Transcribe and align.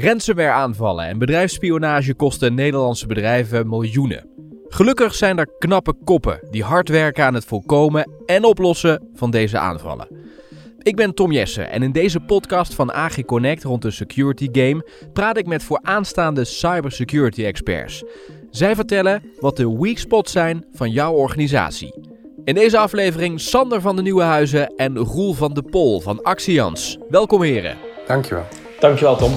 Ransomware 0.00 0.50
aanvallen 0.50 1.06
en 1.06 1.18
bedrijfsspionage 1.18 2.14
kosten 2.14 2.54
Nederlandse 2.54 3.06
bedrijven 3.06 3.68
miljoenen. 3.68 4.28
Gelukkig 4.68 5.14
zijn 5.14 5.38
er 5.38 5.48
knappe 5.58 5.94
koppen 6.04 6.40
die 6.50 6.62
hard 6.62 6.88
werken 6.88 7.24
aan 7.24 7.34
het 7.34 7.44
voorkomen 7.44 8.10
en 8.26 8.44
oplossen 8.44 9.08
van 9.14 9.30
deze 9.30 9.58
aanvallen. 9.58 10.08
Ik 10.78 10.96
ben 10.96 11.14
Tom 11.14 11.32
Jessen 11.32 11.70
en 11.70 11.82
in 11.82 11.92
deze 11.92 12.20
podcast 12.20 12.74
van 12.74 12.92
AG 12.92 13.24
Connect 13.24 13.62
rond 13.62 13.82
de 13.82 13.90
security 13.90 14.48
game 14.52 14.88
praat 15.12 15.36
ik 15.36 15.46
met 15.46 15.62
vooraanstaande 15.62 16.44
cybersecurity 16.44 17.44
experts. 17.44 18.04
Zij 18.50 18.74
vertellen 18.74 19.22
wat 19.40 19.56
de 19.56 19.78
weak 19.78 19.98
spots 19.98 20.32
zijn 20.32 20.64
van 20.72 20.90
jouw 20.90 21.12
organisatie. 21.12 21.94
In 22.44 22.54
deze 22.54 22.78
aflevering 22.78 23.40
Sander 23.40 23.80
van 23.80 23.96
de 23.96 24.02
Nieuwenhuizen 24.02 24.76
en 24.76 24.96
Roel 24.96 25.32
van 25.32 25.54
de 25.54 25.62
Pol 25.62 26.00
van 26.00 26.22
Axians. 26.22 26.98
Welkom 27.08 27.42
heren. 27.42 27.76
Dankjewel. 28.06 28.44
Dankjewel 28.80 29.16
Tom. 29.16 29.32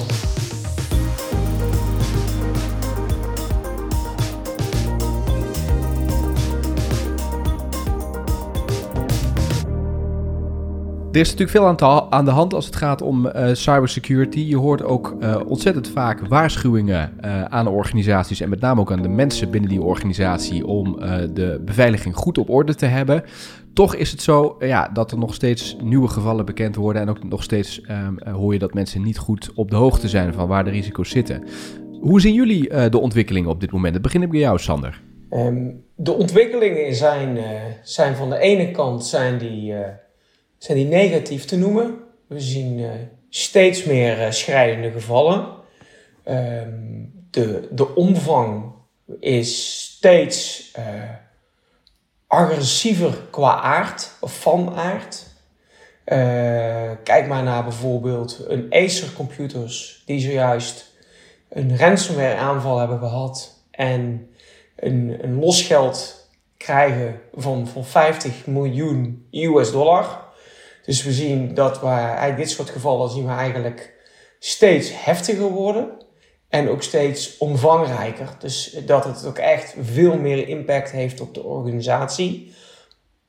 Er 11.11 11.19
is 11.19 11.35
natuurlijk 11.35 11.77
veel 11.79 12.07
aan, 12.09 12.25
de 12.25 12.31
hand 12.31 12.53
als 12.53 12.65
het 12.65 12.75
gaat 12.75 13.01
om 13.01 13.25
uh, 13.25 13.49
cybersecurity. 13.53 14.39
Je 14.39 14.57
hoort 14.57 14.83
ook 14.83 15.15
uh, 15.19 15.39
ontzettend 15.47 15.89
vaak 15.89 16.27
waarschuwingen 16.27 17.13
uh, 17.25 17.43
aan 17.43 17.67
organisaties 17.67 18.41
en 18.41 18.49
met 18.49 18.59
name 18.59 18.81
ook 18.81 18.91
aan 18.91 19.01
de 19.01 19.09
mensen 19.09 19.49
binnen 19.49 19.69
die 19.69 19.81
organisatie 19.81 20.67
om 20.67 20.99
de 21.33 21.61
beveiliging 21.65 22.15
goed 22.15 22.37
op 22.37 22.49
orde 22.49 22.75
te 22.75 22.85
hebben. 22.85 23.23
Toch 23.73 23.95
is 23.95 24.11
het 24.11 24.21
zo 24.21 24.55
ja, 24.59 24.89
dat 24.93 25.11
er 25.11 25.17
nog 25.17 25.33
steeds 25.33 25.77
nieuwe 25.83 26.07
gevallen 26.07 26.45
bekend 26.45 26.75
worden 26.75 27.01
en 27.01 27.09
ook 27.09 27.23
nog 27.23 27.43
steeds 27.43 27.81
um, 27.89 28.33
hoor 28.33 28.53
je 28.53 28.59
dat 28.59 28.73
mensen 28.73 29.03
niet 29.03 29.17
goed 29.17 29.51
op 29.55 29.69
de 29.69 29.75
hoogte 29.75 30.07
zijn 30.07 30.33
van 30.33 30.47
waar 30.47 30.63
de 30.63 30.69
risico's 30.69 31.09
zitten. 31.09 31.43
Hoe 32.01 32.21
zien 32.21 32.33
jullie 32.33 32.89
de 32.89 32.99
ontwikkelingen 32.99 33.49
op 33.49 33.59
dit 33.59 33.71
moment? 33.71 33.93
Het 33.93 34.03
begin 34.03 34.21
ik 34.21 34.29
bij 34.29 34.39
jou, 34.39 34.59
Sander. 34.59 35.01
Um, 35.29 35.83
de 35.95 36.13
ontwikkelingen 36.13 36.95
zijn, 36.95 37.37
zijn 37.83 38.15
van 38.15 38.29
de 38.29 38.37
ene 38.37 38.71
kant 38.71 39.05
zijn 39.05 39.37
die 39.37 39.73
zijn 40.63 40.77
die 40.77 40.87
negatief 40.87 41.45
te 41.45 41.57
noemen. 41.57 41.99
We 42.27 42.39
zien 42.39 42.77
uh, 42.77 42.91
steeds 43.29 43.83
meer 43.83 44.19
uh, 44.19 44.31
schrijdende 44.31 44.91
gevallen. 44.91 45.47
Um, 46.25 47.13
de, 47.31 47.67
de 47.71 47.95
omvang 47.95 48.71
is 49.19 49.81
steeds 49.81 50.71
uh, 50.79 50.85
agressiever 52.27 53.13
qua 53.31 53.61
aard 53.61 54.11
of 54.19 54.39
van 54.39 54.75
aard. 54.75 55.25
kijk 57.03 57.27
maar 57.27 57.43
naar 57.43 57.63
bijvoorbeeld 57.63 58.45
een 58.47 58.67
Acer 58.69 59.13
computers 59.13 60.03
die 60.05 60.19
zojuist 60.19 60.93
een 61.49 61.77
ransomware 61.77 62.35
aanval 62.35 62.77
hebben 62.77 62.99
gehad 62.99 63.63
en 63.71 64.29
een, 64.75 65.17
een 65.21 65.39
losgeld 65.39 66.29
krijgen 66.57 67.21
van, 67.33 67.67
van 67.67 67.85
50 67.85 68.45
miljoen 68.45 69.27
US 69.31 69.71
dollar. 69.71 70.29
Dus 70.85 71.03
we 71.03 71.11
zien 71.11 71.53
dat 71.53 71.79
we 71.79 71.87
eigenlijk 71.87 72.37
dit 72.37 72.49
soort 72.49 72.69
gevallen 72.69 73.09
zien 73.09 73.25
we 73.25 73.31
eigenlijk 73.31 73.93
steeds 74.39 75.03
heftiger 75.03 75.49
worden. 75.49 75.89
En 76.49 76.69
ook 76.69 76.83
steeds 76.83 77.37
omvangrijker. 77.37 78.29
Dus 78.39 78.77
dat 78.85 79.03
het 79.03 79.25
ook 79.25 79.37
echt 79.37 79.75
veel 79.81 80.17
meer 80.17 80.47
impact 80.47 80.91
heeft 80.91 81.21
op 81.21 81.33
de 81.33 81.43
organisatie. 81.43 82.55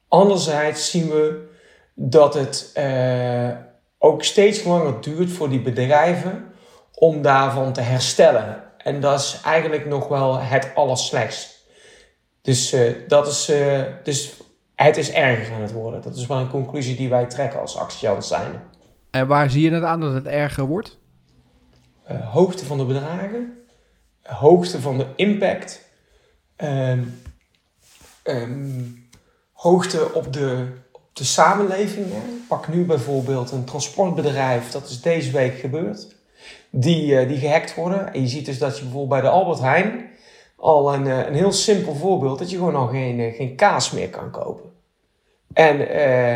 Anderzijds 0.09 0.91
zien 0.91 1.09
we 1.09 1.51
dat 1.95 2.35
het 2.35 2.71
uh, 2.79 3.51
ook 3.99 4.25
steeds 4.25 4.65
langer 4.65 5.01
duurt 5.01 5.31
voor 5.31 5.49
die 5.49 5.61
bedrijven 5.61 6.53
om 6.95 7.23
daarvan 7.23 7.73
te 7.73 7.81
herstellen. 7.81 8.63
En 8.79 9.01
dat 9.01 9.21
is 9.21 9.41
eigenlijk 9.45 9.87
nog 9.87 10.09
wel 10.09 10.39
het 10.39 10.71
allerslechtst. 10.75 11.65
Dus, 12.43 12.75
uh, 12.75 12.93
dat 13.09 13.27
is, 13.27 13.51
uh, 13.51 13.83
dus 14.03 14.33
het 14.75 14.97
is 14.97 15.11
erger 15.11 15.55
aan 15.55 15.61
het 15.61 15.73
worden. 15.73 16.03
Dat 16.03 16.17
is 16.17 16.27
wel 16.27 16.39
een 16.39 16.51
conclusie 16.51 16.97
die 16.97 17.09
wij 17.09 17.27
trekken 17.27 17.61
als 17.61 17.77
actiehouders 17.77 18.29
zijn. 18.29 18.63
En 19.11 19.27
waar 19.27 19.51
zie 19.51 19.63
je 19.63 19.71
het 19.71 19.85
aan 19.85 20.01
dat 20.01 20.13
het 20.13 20.27
erger 20.27 20.65
wordt? 20.65 20.99
Uh, 22.11 22.33
hoogte 22.33 22.65
van 22.65 22.79
de 22.79 22.85
bedragen, 22.85 23.53
hoogte 24.23 24.81
van 24.81 24.99
de 24.99 25.07
impact, 25.17 25.89
um, 26.57 27.23
um, 28.25 29.09
hoogte 29.53 30.13
op 30.13 30.33
de, 30.33 30.67
op 30.93 31.03
de 31.13 31.25
samenleving. 31.25 32.07
Pak 32.49 32.69
nu 32.69 32.85
bijvoorbeeld 32.85 33.51
een 33.51 33.65
transportbedrijf, 33.65 34.71
dat 34.71 34.89
is 34.89 35.01
deze 35.01 35.31
week 35.31 35.59
gebeurd, 35.59 36.17
die, 36.71 37.07
uh, 37.07 37.29
die 37.29 37.39
gehackt 37.39 37.75
worden. 37.75 38.13
En 38.13 38.21
je 38.21 38.29
ziet 38.29 38.47
dus 38.47 38.59
dat 38.59 38.77
je 38.77 38.83
bijvoorbeeld 38.83 39.21
bij 39.21 39.31
de 39.31 39.37
Albert 39.37 39.61
Heijn 39.61 40.11
al 40.63 40.95
een, 40.95 41.07
uh, 41.07 41.27
een 41.27 41.35
heel 41.35 41.53
simpel 41.53 41.95
voorbeeld, 41.95 42.39
dat 42.39 42.51
je 42.51 42.57
gewoon 42.57 42.77
al 42.77 42.87
geen, 42.87 43.33
geen 43.33 43.57
kaas 43.57 43.91
meer 43.91 44.11
kan 44.11 44.31
kopen. 44.31 44.73
En, 45.53 45.81
uh, 45.81 46.35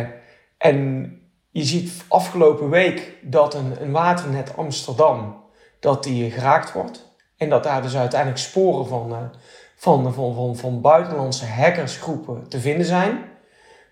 en 0.57 1.11
je 1.49 1.63
ziet 1.63 1.91
afgelopen 2.07 2.69
week 2.69 3.13
dat 3.21 3.53
een, 3.53 3.81
een 3.81 3.91
waternet 3.91 4.57
Amsterdam, 4.57 5.43
dat 5.79 6.03
die 6.03 6.31
geraakt 6.31 6.73
wordt. 6.73 7.15
En 7.37 7.49
dat 7.49 7.63
daar 7.63 7.81
dus 7.81 7.97
uiteindelijk 7.97 8.39
sporen 8.39 8.87
van, 8.87 9.31
van, 9.75 10.13
van, 10.13 10.35
van, 10.35 10.55
van 10.55 10.81
buitenlandse 10.81 11.45
hackersgroepen 11.45 12.47
te 12.47 12.59
vinden 12.59 12.85
zijn. 12.85 13.19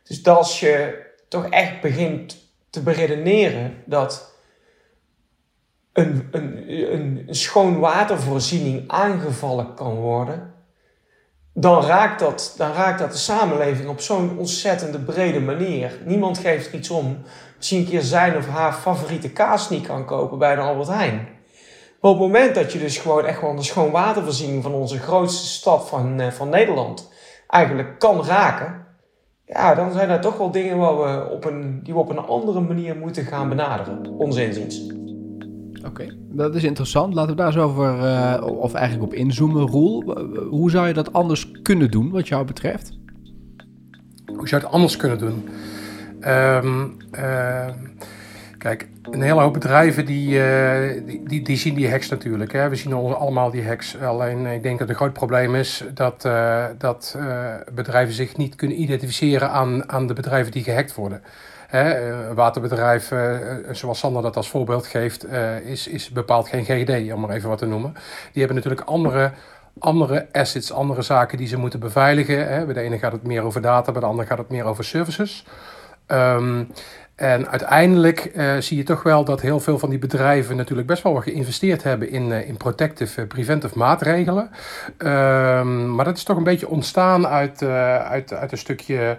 Dus 0.04 0.24
dat 0.24 0.38
als 0.38 0.60
je 0.60 1.04
toch 1.28 1.50
echt 1.50 1.82
begint 1.82 2.38
te 2.70 2.82
beredeneren 2.82 3.84
dat 3.86 4.35
een, 5.96 6.28
een, 6.32 6.94
een, 6.94 7.28
schoon 7.30 7.80
watervoorziening 7.80 8.84
aangevallen 8.88 9.74
kan 9.74 9.96
worden, 9.96 10.54
dan 11.54 11.84
raakt 11.84 12.20
dat, 12.20 12.54
dan 12.58 12.74
raakt 12.74 13.00
dat 13.00 13.12
de 13.12 13.18
samenleving 13.18 13.90
op 13.90 14.00
zo'n 14.00 14.38
ontzettende 14.38 15.00
brede 15.00 15.40
manier. 15.40 16.00
Niemand 16.06 16.38
geeft 16.38 16.74
iets 16.74 16.90
om 16.90 17.18
als 17.58 17.72
een 17.72 17.88
keer 17.88 18.02
zijn 18.02 18.38
of 18.38 18.48
haar 18.48 18.74
favoriete 18.74 19.30
kaas 19.30 19.70
niet 19.70 19.88
kan 19.88 20.06
kopen 20.06 20.38
bij 20.38 20.56
de 20.56 20.62
Albert 20.62 20.88
Heijn. 20.88 21.28
Maar 22.02 22.12
op 22.12 22.20
het 22.20 22.28
moment 22.28 22.56
dat 22.56 22.74
je 22.74 22.80
dus 22.80 22.98
gewoon 22.98 23.26
echt 23.26 23.42
wel 23.42 23.56
de 23.56 23.64
schoon 23.64 23.92
watervoorziening 23.92 24.64
van 24.64 24.74
onze 24.74 25.00
grootste 25.00 25.48
stad 25.48 25.88
van, 25.88 26.22
uh, 26.22 26.28
van 26.28 26.50
Nederland 26.50 27.12
eigenlijk 27.48 28.00
kan 28.00 28.26
raken, 28.26 28.86
ja, 29.46 29.76
dan 29.76 29.92
zijn 29.92 30.10
er 30.10 30.22
toch 30.22 30.38
wel 30.38 30.52
dingen 30.52 30.78
waar 30.78 30.98
we 30.98 31.30
op 31.30 31.46
een, 31.46 31.84
die 31.84 31.94
we 31.94 32.00
op 32.00 32.10
een 32.10 32.26
andere 32.26 32.60
manier 32.60 32.96
moeten 32.96 33.26
gaan 33.26 33.50
benaderen, 33.50 34.08
ons 34.08 34.36
inziens. 34.36 35.04
Oké, 35.86 36.16
dat 36.30 36.56
is 36.56 36.64
interessant. 36.64 37.14
Laten 37.14 37.32
we 37.32 37.38
daar 37.38 37.48
eens 37.48 37.58
over, 37.58 38.00
uh, 38.00 38.44
of 38.46 38.74
eigenlijk 38.74 39.12
op 39.12 39.18
inzoomen. 39.18 39.68
Roel, 39.68 40.18
hoe 40.50 40.70
zou 40.70 40.88
je 40.88 40.94
dat 40.94 41.14
anders 41.14 41.52
kunnen 41.62 41.92
doen, 41.92 42.10
wat 42.10 42.28
jou 42.28 42.46
betreft? 42.46 42.98
Hoe 44.26 44.48
zou 44.48 44.62
je 44.62 44.68
het 44.68 44.76
anders 44.76 44.98
kunnen 44.98 45.18
doen? 45.18 45.50
Um, 46.28 46.98
uh, 47.12 47.66
kijk, 48.58 48.88
een 49.12 49.22
hele 49.22 49.42
hoop 49.42 49.54
bedrijven 49.54 50.06
die, 50.06 50.38
uh, 50.38 51.06
die, 51.06 51.24
die, 51.24 51.42
die, 51.42 51.58
zien 51.58 51.76
die 51.76 51.90
hacks 51.90 52.10
natuurlijk. 52.10 52.52
Hè. 52.52 52.70
We 52.70 52.76
zien 52.76 52.94
allemaal 52.94 53.52
die 53.52 53.68
hacks. 53.68 53.98
Alleen 54.00 54.46
ik 54.46 54.64
denk 54.64 54.80
dat 54.80 54.88
het 54.88 54.98
groot 54.98 55.14
probleem 55.14 55.56
is 55.56 55.84
dat, 55.94 56.22
dat 56.78 57.18
bedrijven 57.74 58.14
zich 58.14 58.38
niet 58.38 58.56
kunnen 58.56 58.82
identificeren 58.82 59.50
aan, 59.50 59.90
aan 59.90 60.08
de 60.08 60.14
bedrijven 60.14 60.52
die 60.52 60.64
gehackt 60.64 60.96
worden. 60.96 61.22
Een 61.70 62.34
waterbedrijf, 62.34 63.12
uh, 63.12 63.38
zoals 63.72 64.00
Sander 64.00 64.22
dat 64.22 64.36
als 64.36 64.50
voorbeeld 64.50 64.88
geeft, 64.88 65.26
is, 65.66 65.88
is 65.88 66.10
bepaald 66.10 66.48
geen 66.50 66.66
GGD, 66.66 67.14
om 67.14 67.20
maar 67.20 67.30
even 67.30 67.50
wat 67.50 67.58
te 67.58 67.66
noemen. 67.66 67.94
Die 68.32 68.44
hebben 68.44 68.56
natuurlijk 68.56 68.90
andere, 68.90 69.32
andere 69.80 70.28
assets, 70.32 70.72
andere 70.72 71.02
zaken 71.02 71.38
die 71.38 71.48
ze 71.48 71.58
moeten 71.58 71.80
beveiligen. 71.80 72.48
Hè. 72.48 72.66
Bij 72.66 72.74
de 72.74 72.82
ene 72.82 72.98
gaat 72.98 73.12
het 73.12 73.28
meer 73.28 73.42
over 73.42 73.62
data, 73.62 73.92
bij 73.92 74.02
de 74.02 74.08
andere 74.08 74.28
gaat 74.28 74.38
het 74.38 74.50
meer 74.50 74.66
over 74.66 74.84
services. 74.84 75.46
Um, 76.08 76.68
en 77.16 77.50
uiteindelijk 77.50 78.32
zie 78.60 78.78
je 78.78 78.84
toch 78.84 79.04
wel 79.04 79.24
dat 79.24 79.42
heel 79.42 79.60
veel 79.60 79.80
van 79.80 79.90
die 79.90 80.00
bedrijven 80.00 80.56
natuurlijk 80.56 80.88
best 80.88 81.04
wel 81.04 81.14
wat 81.14 81.24
geïnvesteerd 81.24 81.84
hebben 81.84 82.10
in, 82.10 82.32
in 82.32 82.58
protective, 82.58 83.26
preventive 83.26 83.78
maatregelen. 83.78 84.50
Um, 84.98 85.96
maar 85.96 86.06
dat 86.06 86.18
is 86.18 86.24
toch 86.24 86.38
een 86.38 86.44
beetje 86.44 86.70
ontstaan 86.70 87.28
uit, 87.28 87.64
uit, 87.64 88.34
uit 88.34 88.52
een 88.52 88.58
stukje 88.58 89.18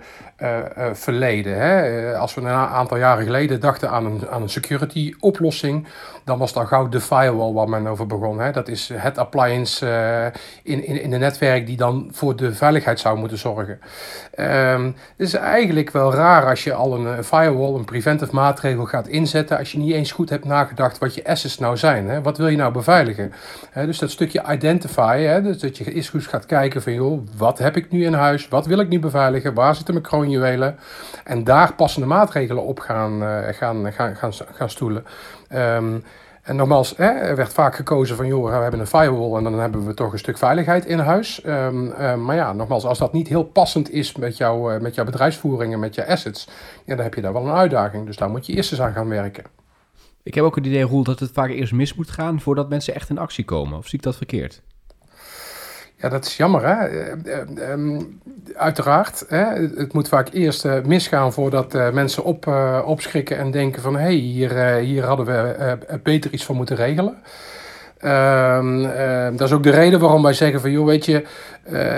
verleden. 0.92 1.58
Hè? 1.58 2.16
als 2.16 2.34
we 2.34 2.40
een 2.40 2.48
aantal 2.48 2.96
jaren 2.96 3.24
geleden 3.24 3.60
dachten 3.60 3.90
aan 3.90 4.06
een, 4.06 4.28
aan 4.28 4.42
een 4.42 4.48
security 4.48 5.14
oplossing, 5.20 5.86
dan 6.24 6.38
was 6.38 6.52
dat 6.52 6.66
gauw 6.66 6.88
de 6.88 7.00
firewall 7.00 7.52
waar 7.52 7.68
men 7.68 7.86
over 7.86 8.06
begon. 8.06 8.40
Hè? 8.40 8.52
Dat 8.52 8.68
is 8.68 8.90
het 8.92 9.18
appliance 9.18 9.86
in, 10.62 10.86
in, 10.86 11.02
in 11.02 11.12
een 11.12 11.20
netwerk 11.20 11.66
die 11.66 11.76
dan 11.76 12.08
voor 12.12 12.36
de 12.36 12.54
veiligheid 12.54 13.00
zou 13.00 13.18
moeten 13.18 13.38
zorgen. 13.38 13.78
Um, 14.38 14.84
het 15.16 15.26
is 15.26 15.34
eigenlijk 15.34 15.90
wel 15.90 16.14
raar 16.14 16.48
als 16.48 16.64
je 16.64 16.74
al 16.74 16.94
een, 16.94 17.24
firewall, 17.24 17.74
een 17.74 17.84
preventive 17.84 18.34
maatregel 18.34 18.84
gaat 18.84 19.08
inzetten 19.08 19.58
als 19.58 19.72
je 19.72 19.78
niet 19.78 19.92
eens 19.92 20.12
goed 20.12 20.30
hebt 20.30 20.44
nagedacht 20.44 20.98
wat 20.98 21.14
je 21.14 21.26
assets 21.26 21.58
nou 21.58 21.76
zijn. 21.76 22.08
Hè? 22.08 22.22
Wat 22.22 22.38
wil 22.38 22.48
je 22.48 22.56
nou 22.56 22.72
beveiligen? 22.72 23.32
dus 23.74 23.98
dat 23.98 24.10
stukje 24.10 24.44
identify, 24.50 25.20
hè? 25.20 25.42
Dus 25.42 25.58
dat 25.58 25.76
je 25.78 25.92
eerst 25.92 26.08
goed 26.08 26.26
gaat 26.26 26.46
kijken 26.46 26.82
van 26.82 26.92
joh, 26.92 27.26
wat 27.36 27.58
heb 27.58 27.76
ik 27.76 27.90
nu 27.90 28.04
in 28.04 28.12
huis? 28.12 28.48
Wat 28.48 28.66
wil 28.66 28.78
ik 28.78 28.88
nu 28.88 29.00
beveiligen? 29.00 29.54
Waar 29.54 29.74
zitten 29.74 29.94
mijn 29.94 30.06
En 31.24 31.44
daar 31.44 31.74
passende 31.74 32.06
maatregelen 32.06 32.64
op 32.64 32.78
gaan, 32.78 33.22
uh, 33.22 33.38
gaan, 33.50 33.92
gaan, 33.92 34.16
gaan, 34.16 34.32
gaan 34.32 34.70
stoelen. 34.70 35.04
Um, 35.54 36.04
En 36.46 36.56
nogmaals, 36.56 36.98
er 36.98 37.36
werd 37.36 37.52
vaak 37.52 37.74
gekozen 37.74 38.16
van, 38.16 38.26
joh, 38.26 38.44
we 38.44 38.62
hebben 38.62 38.80
een 38.80 38.86
firewall 38.86 39.36
en 39.36 39.44
dan 39.44 39.58
hebben 39.58 39.86
we 39.86 39.94
toch 39.94 40.12
een 40.12 40.18
stuk 40.18 40.38
veiligheid 40.38 40.84
in 40.84 40.98
huis. 40.98 41.42
Um, 41.46 41.92
um, 42.00 42.24
maar 42.24 42.36
ja, 42.36 42.52
nogmaals, 42.52 42.84
als 42.84 42.98
dat 42.98 43.12
niet 43.12 43.28
heel 43.28 43.44
passend 43.44 43.90
is 43.90 44.16
met, 44.16 44.36
jou, 44.36 44.74
uh, 44.74 44.80
met 44.80 44.94
jouw 44.94 45.04
bedrijfsvoering 45.04 45.72
en 45.72 45.78
met 45.78 45.94
je 45.94 46.06
assets, 46.06 46.48
ja, 46.84 46.94
dan 46.94 47.04
heb 47.04 47.14
je 47.14 47.20
daar 47.20 47.32
wel 47.32 47.46
een 47.46 47.54
uitdaging. 47.54 48.06
Dus 48.06 48.16
daar 48.16 48.30
moet 48.30 48.46
je 48.46 48.52
eerst 48.52 48.72
eens 48.72 48.80
aan 48.80 48.92
gaan 48.92 49.08
werken. 49.08 49.44
Ik 50.22 50.34
heb 50.34 50.44
ook 50.44 50.54
het 50.56 50.66
idee, 50.66 50.82
Roel, 50.82 51.02
dat 51.02 51.18
het 51.20 51.30
vaak 51.32 51.50
eerst 51.50 51.72
mis 51.72 51.94
moet 51.94 52.10
gaan 52.10 52.40
voordat 52.40 52.68
mensen 52.68 52.94
echt 52.94 53.10
in 53.10 53.18
actie 53.18 53.44
komen. 53.44 53.78
Of 53.78 53.86
zie 53.86 53.98
ik 53.98 54.04
dat 54.04 54.16
verkeerd? 54.16 54.62
Ja, 55.98 56.08
dat 56.08 56.24
is 56.24 56.36
jammer, 56.36 56.66
hè. 56.66 56.88
Uh, 57.74 58.00
uiteraard, 58.56 59.24
hè? 59.28 59.44
het 59.76 59.92
moet 59.92 60.08
vaak 60.08 60.28
eerst 60.32 60.64
uh, 60.64 60.74
misgaan 60.84 61.32
voordat 61.32 61.92
mensen 61.92 62.24
op, 62.24 62.46
opschrikken 62.84 63.38
en 63.38 63.50
denken 63.50 63.82
van... 63.82 63.94
hé, 63.94 64.02
hey, 64.02 64.12
hier, 64.12 64.74
hier 64.74 65.04
hadden 65.04 65.26
we 65.26 65.78
beter 66.02 66.32
iets 66.32 66.44
voor 66.44 66.56
moeten 66.56 66.76
regelen. 66.76 67.16
Ehm, 67.98 68.82
dat 69.36 69.48
is 69.48 69.52
ook 69.52 69.62
de 69.62 69.70
reden 69.70 70.00
waarom 70.00 70.22
wij 70.22 70.32
zeggen 70.32 70.60
van... 70.60 70.70
joh, 70.70 70.86
weet 70.86 71.04
je, 71.04 71.24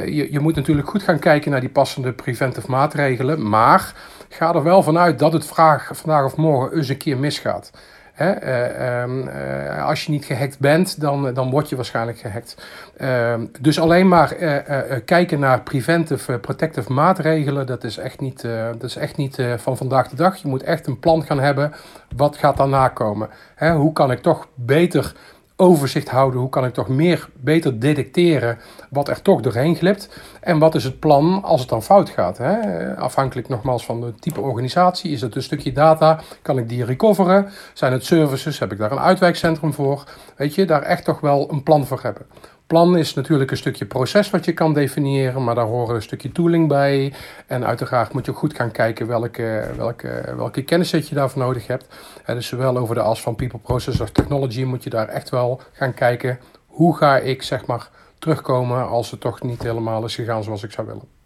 je, 0.04 0.32
je 0.32 0.40
moet 0.40 0.54
natuurlijk 0.54 0.88
goed 0.88 1.02
gaan 1.02 1.18
kijken 1.18 1.50
naar 1.50 1.60
die 1.60 1.68
passende 1.68 2.12
preventive 2.12 2.70
maatregelen... 2.70 3.48
maar 3.48 3.94
ga 4.28 4.54
er 4.54 4.62
wel 4.62 4.82
vanuit 4.82 5.18
dat 5.18 5.32
het 5.32 5.46
vraag, 5.46 5.90
vandaag 5.92 6.24
of 6.24 6.36
morgen 6.36 6.76
eens 6.76 6.88
een 6.88 6.96
keer 6.96 7.18
misgaat. 7.18 7.70
Hè? 8.18 8.42
Uh, 8.42 9.02
um, 9.02 9.28
uh, 9.28 9.86
als 9.86 10.04
je 10.04 10.10
niet 10.10 10.24
gehackt 10.24 10.58
bent, 10.58 11.00
dan, 11.00 11.34
dan 11.34 11.50
word 11.50 11.68
je 11.68 11.76
waarschijnlijk 11.76 12.18
gehackt. 12.18 12.56
Uh, 13.00 13.34
dus 13.60 13.80
alleen 13.80 14.08
maar 14.08 14.32
eh, 14.32 14.96
kijken 15.04 15.40
naar 15.40 15.62
preventive, 15.62 16.38
protective 16.38 16.92
maatregelen, 16.92 17.66
dat 17.66 17.84
is 17.84 17.98
echt 17.98 18.20
niet, 18.20 18.42
dat 18.72 18.82
is 18.82 18.96
echt 18.96 19.16
niet 19.16 19.42
van 19.56 19.76
vandaag 19.76 20.08
de 20.08 20.16
dag. 20.16 20.36
Je 20.36 20.48
moet 20.48 20.62
echt 20.62 20.86
een 20.86 20.98
plan 20.98 21.24
gaan 21.24 21.40
hebben. 21.40 21.72
Wat 22.16 22.36
gaat 22.36 22.56
daarna 22.56 22.88
komen? 22.88 23.28
Hè? 23.54 23.72
Hoe 23.72 23.92
kan 23.92 24.10
ik 24.10 24.18
toch 24.18 24.48
beter 24.54 25.12
overzicht 25.60 26.08
houden. 26.08 26.40
Hoe 26.40 26.48
kan 26.48 26.64
ik 26.64 26.74
toch 26.74 26.88
meer 26.88 27.28
beter 27.34 27.78
detecteren 27.80 28.58
wat 28.90 29.08
er 29.08 29.22
toch 29.22 29.40
doorheen 29.40 29.76
glipt? 29.76 30.08
En 30.40 30.58
wat 30.58 30.74
is 30.74 30.84
het 30.84 30.98
plan 30.98 31.42
als 31.42 31.60
het 31.60 31.68
dan 31.68 31.82
fout 31.82 32.08
gaat? 32.08 32.38
Hè? 32.38 32.96
Afhankelijk 32.96 33.48
nogmaals 33.48 33.84
van 33.84 34.00
de 34.00 34.14
type 34.14 34.40
organisatie. 34.40 35.12
Is 35.12 35.20
het 35.20 35.36
een 35.36 35.42
stukje 35.42 35.72
data? 35.72 36.20
Kan 36.42 36.58
ik 36.58 36.68
die 36.68 36.84
recoveren? 36.84 37.48
Zijn 37.72 37.92
het 37.92 38.04
services? 38.04 38.58
Heb 38.58 38.72
ik 38.72 38.78
daar 38.78 38.92
een 38.92 38.98
uitwijkcentrum 38.98 39.72
voor? 39.72 40.04
Weet 40.36 40.54
je, 40.54 40.64
daar 40.64 40.82
echt 40.82 41.04
toch 41.04 41.20
wel 41.20 41.50
een 41.50 41.62
plan 41.62 41.86
voor 41.86 42.00
hebben. 42.02 42.26
Plan 42.68 42.96
is 42.96 43.14
natuurlijk 43.14 43.50
een 43.50 43.56
stukje 43.56 43.86
proces 43.86 44.30
wat 44.30 44.44
je 44.44 44.52
kan 44.52 44.74
definiëren, 44.74 45.44
maar 45.44 45.54
daar 45.54 45.66
horen 45.66 45.94
een 45.94 46.02
stukje 46.02 46.32
tooling 46.32 46.68
bij. 46.68 47.12
En 47.46 47.66
uiteraard 47.66 48.12
moet 48.12 48.24
je 48.24 48.30
ook 48.30 48.38
goed 48.38 48.54
gaan 48.54 48.70
kijken 48.70 49.06
welke, 49.06 49.70
welke, 49.76 50.34
welke 50.36 50.62
kennis 50.62 50.90
je 50.90 51.14
daarvoor 51.14 51.42
nodig 51.42 51.66
hebt. 51.66 51.86
En 52.24 52.34
dus 52.34 52.46
zowel 52.46 52.76
over 52.76 52.94
de 52.94 53.00
as 53.00 53.20
van 53.20 53.34
people, 53.34 53.58
process 53.58 54.00
of 54.00 54.10
technology 54.10 54.64
moet 54.64 54.82
je 54.82 54.90
daar 54.90 55.08
echt 55.08 55.30
wel 55.30 55.60
gaan 55.72 55.94
kijken. 55.94 56.38
Hoe 56.66 56.96
ga 56.96 57.18
ik 57.18 57.42
zeg 57.42 57.66
maar 57.66 57.90
terugkomen 58.18 58.88
als 58.88 59.10
het 59.10 59.20
toch 59.20 59.42
niet 59.42 59.62
helemaal 59.62 60.04
is 60.04 60.14
gegaan 60.14 60.42
zoals 60.42 60.62
ik 60.62 60.72
zou 60.72 60.86
willen. 60.86 61.17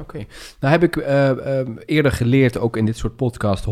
Oké. 0.00 0.24
Nou 0.60 0.72
heb 0.72 0.82
ik 0.82 0.96
uh, 0.96 1.30
uh, 1.30 1.60
eerder 1.86 2.12
geleerd, 2.12 2.58
ook 2.58 2.76
in 2.76 2.84
dit 2.84 2.96
soort 2.96 3.16
podcast, 3.16 3.66
100% 3.66 3.70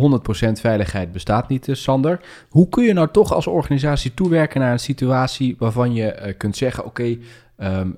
veiligheid 0.53 1.13
bestaat 1.13 1.49
niet, 1.49 1.67
uh, 1.67 1.75
Sander. 1.75 2.21
Hoe 2.49 2.69
kun 2.69 2.85
je 2.85 2.93
nou 2.93 3.09
toch 3.13 3.33
als 3.33 3.47
organisatie 3.47 4.15
toewerken 4.15 4.61
naar 4.61 4.73
een 4.73 4.79
situatie 4.79 5.57
waarvan 5.59 5.95
je 5.95 6.13
eh, 6.13 6.37
kunt 6.37 6.57
zeggen, 6.57 6.85
oké, 6.85 7.17
ehm, 7.57 7.89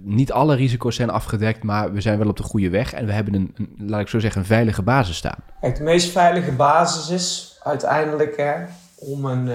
niet 0.00 0.32
alle 0.32 0.54
risico's 0.54 0.96
zijn 0.96 1.10
afgedekt, 1.10 1.62
maar 1.62 1.92
we 1.92 2.00
zijn 2.00 2.18
wel 2.18 2.28
op 2.28 2.36
de 2.36 2.42
goede 2.42 2.70
weg 2.70 2.92
en 2.92 3.06
we 3.06 3.12
hebben 3.12 3.34
een, 3.34 3.54
laat 3.78 4.00
ik 4.00 4.08
zo 4.08 4.18
zeggen, 4.18 4.40
een 4.40 4.46
veilige 4.46 4.82
basis 4.82 5.16
staan? 5.16 5.38
Kijk, 5.60 5.76
de 5.76 5.82
meest 5.82 6.10
veilige 6.10 6.52
basis 6.52 7.10
is 7.10 7.58
uiteindelijk 7.62 8.36
hè, 8.36 8.54
om 8.94 9.24
een, 9.24 9.50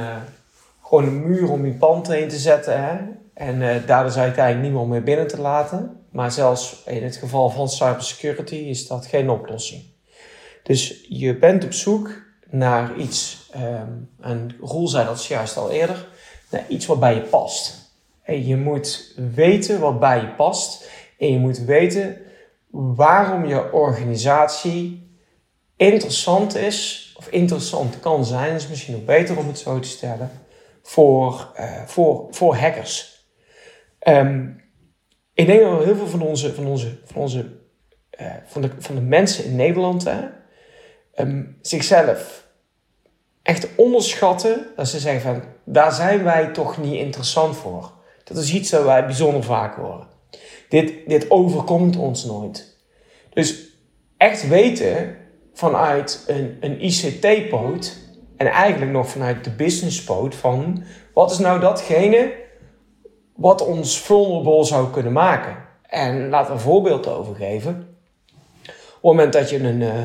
gewoon 0.83 1.03
een 1.03 1.27
muur 1.27 1.51
om 1.51 1.65
je 1.65 1.71
pand 1.71 2.07
heen 2.07 2.27
te 2.27 2.37
zetten 2.37 2.83
hè, 2.83 2.97
en 3.33 3.59
daardoor 3.85 4.11
zou 4.11 4.19
je 4.19 4.33
uiteindelijk 4.33 4.65
niemand 4.65 4.89
meer 4.89 5.03
binnen 5.03 5.27
te 5.27 5.41
laten. 5.41 6.02
Maar 6.13 6.31
zelfs 6.31 6.83
in 6.85 7.03
het 7.03 7.15
geval 7.15 7.49
van 7.49 7.69
cybersecurity 7.69 8.55
is 8.55 8.87
dat 8.87 9.05
geen 9.05 9.29
oplossing. 9.29 9.83
Dus 10.63 11.05
je 11.09 11.37
bent 11.37 11.63
op 11.63 11.73
zoek 11.73 12.21
naar 12.49 12.97
iets, 12.97 13.49
um, 13.55 14.09
en 14.21 14.55
Roel 14.61 14.87
zei 14.87 15.05
dat 15.05 15.25
juist 15.25 15.57
al 15.57 15.71
eerder, 15.71 16.07
naar 16.49 16.65
iets 16.67 16.85
wat 16.85 16.99
bij 16.99 17.15
je 17.15 17.21
past. 17.21 17.91
En 18.23 18.45
je 18.45 18.57
moet 18.57 19.13
weten 19.33 19.79
wat 19.79 19.99
bij 19.99 20.21
je 20.21 20.27
past. 20.27 20.89
En 21.17 21.31
je 21.31 21.37
moet 21.37 21.59
weten 21.59 22.17
waarom 22.71 23.45
je 23.45 23.71
organisatie 23.71 25.11
interessant 25.75 26.55
is, 26.55 27.11
of 27.17 27.27
interessant 27.27 27.99
kan 27.99 28.25
zijn, 28.25 28.55
is 28.55 28.67
misschien 28.67 28.93
nog 28.93 29.05
beter 29.05 29.37
om 29.37 29.47
het 29.47 29.59
zo 29.59 29.79
te 29.79 29.87
stellen, 29.87 30.31
voor, 30.81 31.53
uh, 31.59 31.83
voor, 31.85 32.27
voor 32.31 32.55
hackers. 32.55 33.25
Um, 34.07 34.62
ik 35.33 35.45
denk 35.45 35.61
dat 35.61 35.83
heel 35.83 35.95
veel 35.95 36.07
van 36.07 36.21
onze, 36.21 36.53
van 36.53 36.65
onze, 36.65 36.97
van 37.05 37.21
onze 37.21 37.45
uh, 38.21 38.27
van, 38.45 38.61
de, 38.61 38.69
van 38.79 38.95
de 38.95 39.01
mensen 39.01 39.45
in 39.45 39.55
Nederland 39.55 40.03
hè, 40.03 40.21
um, 41.15 41.57
zichzelf 41.61 42.47
echt 43.41 43.67
onderschatten. 43.75 44.65
Dat 44.75 44.87
ze 44.87 44.99
zeggen 44.99 45.21
van, 45.21 45.43
daar 45.65 45.91
zijn 45.91 46.23
wij 46.23 46.47
toch 46.47 46.77
niet 46.77 46.95
interessant 46.95 47.55
voor. 47.55 47.91
Dat 48.23 48.37
is 48.37 48.53
iets 48.53 48.69
dat 48.69 48.83
wij 48.83 49.05
bijzonder 49.05 49.43
vaak 49.43 49.75
horen. 49.75 50.07
Dit, 50.69 50.93
dit 51.07 51.31
overkomt 51.31 51.97
ons 51.97 52.25
nooit. 52.25 52.77
Dus 53.29 53.77
echt 54.17 54.47
weten 54.47 55.17
vanuit 55.53 56.23
een, 56.27 56.57
een 56.59 56.83
ICT-poot 56.83 57.97
en 58.37 58.47
eigenlijk 58.47 58.91
nog 58.91 59.09
vanuit 59.09 59.43
de 59.43 59.51
business-poot 59.51 60.35
van 60.35 60.83
wat 61.13 61.31
is 61.31 61.37
nou 61.37 61.59
datgene 61.59 62.33
wat 63.35 63.65
ons 63.65 63.99
vulnerable 63.99 64.63
zou 64.63 64.89
kunnen 64.89 65.11
maken. 65.11 65.55
En 65.81 66.29
laat 66.29 66.49
een 66.49 66.59
voorbeeld 66.59 67.07
over 67.07 67.35
geven. 67.35 67.97
Op 68.65 68.71
het 68.93 69.01
moment 69.01 69.33
dat 69.33 69.49
je 69.49 69.59
een, 69.59 69.81
eh, 69.81 69.99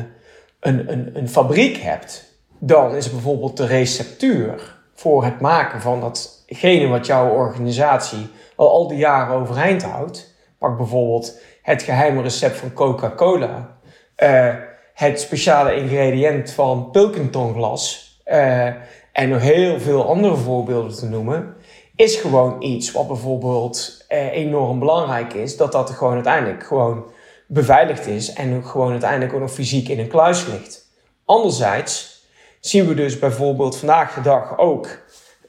een, 0.59 0.91
een, 0.91 1.17
een 1.17 1.29
fabriek 1.29 1.77
hebt, 1.77 2.37
dan 2.59 2.95
is 2.95 3.11
bijvoorbeeld 3.11 3.57
de 3.57 3.65
receptuur 3.65 4.77
voor 4.93 5.23
het 5.23 5.39
maken 5.39 5.81
van 5.81 5.99
datgene 5.99 6.87
wat 6.87 7.05
jouw 7.05 7.29
organisatie 7.29 8.29
al 8.55 8.69
al 8.69 8.87
die 8.87 8.97
jaren 8.97 9.35
overeind 9.35 9.83
houdt. 9.83 10.35
Pak 10.57 10.77
bijvoorbeeld 10.77 11.39
het 11.61 11.83
geheime 11.83 12.21
recept 12.21 12.57
van 12.57 12.73
Coca-Cola. 12.73 13.77
Uh, 14.23 14.53
het 14.93 15.19
speciale 15.19 15.75
ingrediënt 15.75 16.51
van 16.51 16.91
Pilkington 16.91 17.53
glas. 17.53 18.13
Uh, 18.25 18.65
en 19.11 19.29
nog 19.29 19.41
heel 19.41 19.79
veel 19.79 20.07
andere 20.07 20.35
voorbeelden 20.35 20.95
te 20.95 21.09
noemen 21.09 21.55
is 21.99 22.15
gewoon 22.15 22.61
iets 22.61 22.91
wat 22.91 23.07
bijvoorbeeld 23.07 24.05
eh, 24.07 24.31
enorm 24.31 24.79
belangrijk 24.79 25.33
is. 25.33 25.57
Dat 25.57 25.71
dat 25.71 25.89
gewoon 25.89 26.13
uiteindelijk 26.13 26.63
gewoon 26.63 27.03
beveiligd 27.47 28.07
is 28.07 28.33
en 28.33 28.65
gewoon 28.65 28.91
uiteindelijk 28.91 29.33
ook 29.33 29.39
nog 29.39 29.51
fysiek 29.51 29.87
in 29.87 29.99
een 29.99 30.07
kluis 30.07 30.45
ligt. 30.45 30.87
Anderzijds 31.25 32.23
zien 32.59 32.87
we 32.87 32.93
dus 32.93 33.19
bijvoorbeeld 33.19 33.77
vandaag 33.77 34.13
de 34.13 34.21
dag 34.21 34.57
ook 34.57 34.87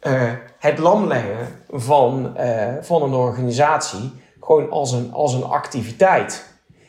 uh, 0.02 0.32
het 0.58 0.78
lamleggen 0.78 1.62
van, 1.68 2.34
uh, 2.40 2.68
van 2.80 3.02
een 3.02 3.14
organisatie 3.14 4.12
gewoon 4.40 4.70
als 4.70 4.92
een, 4.92 5.12
als 5.12 5.34
een 5.34 5.44
activiteit. 5.44 6.46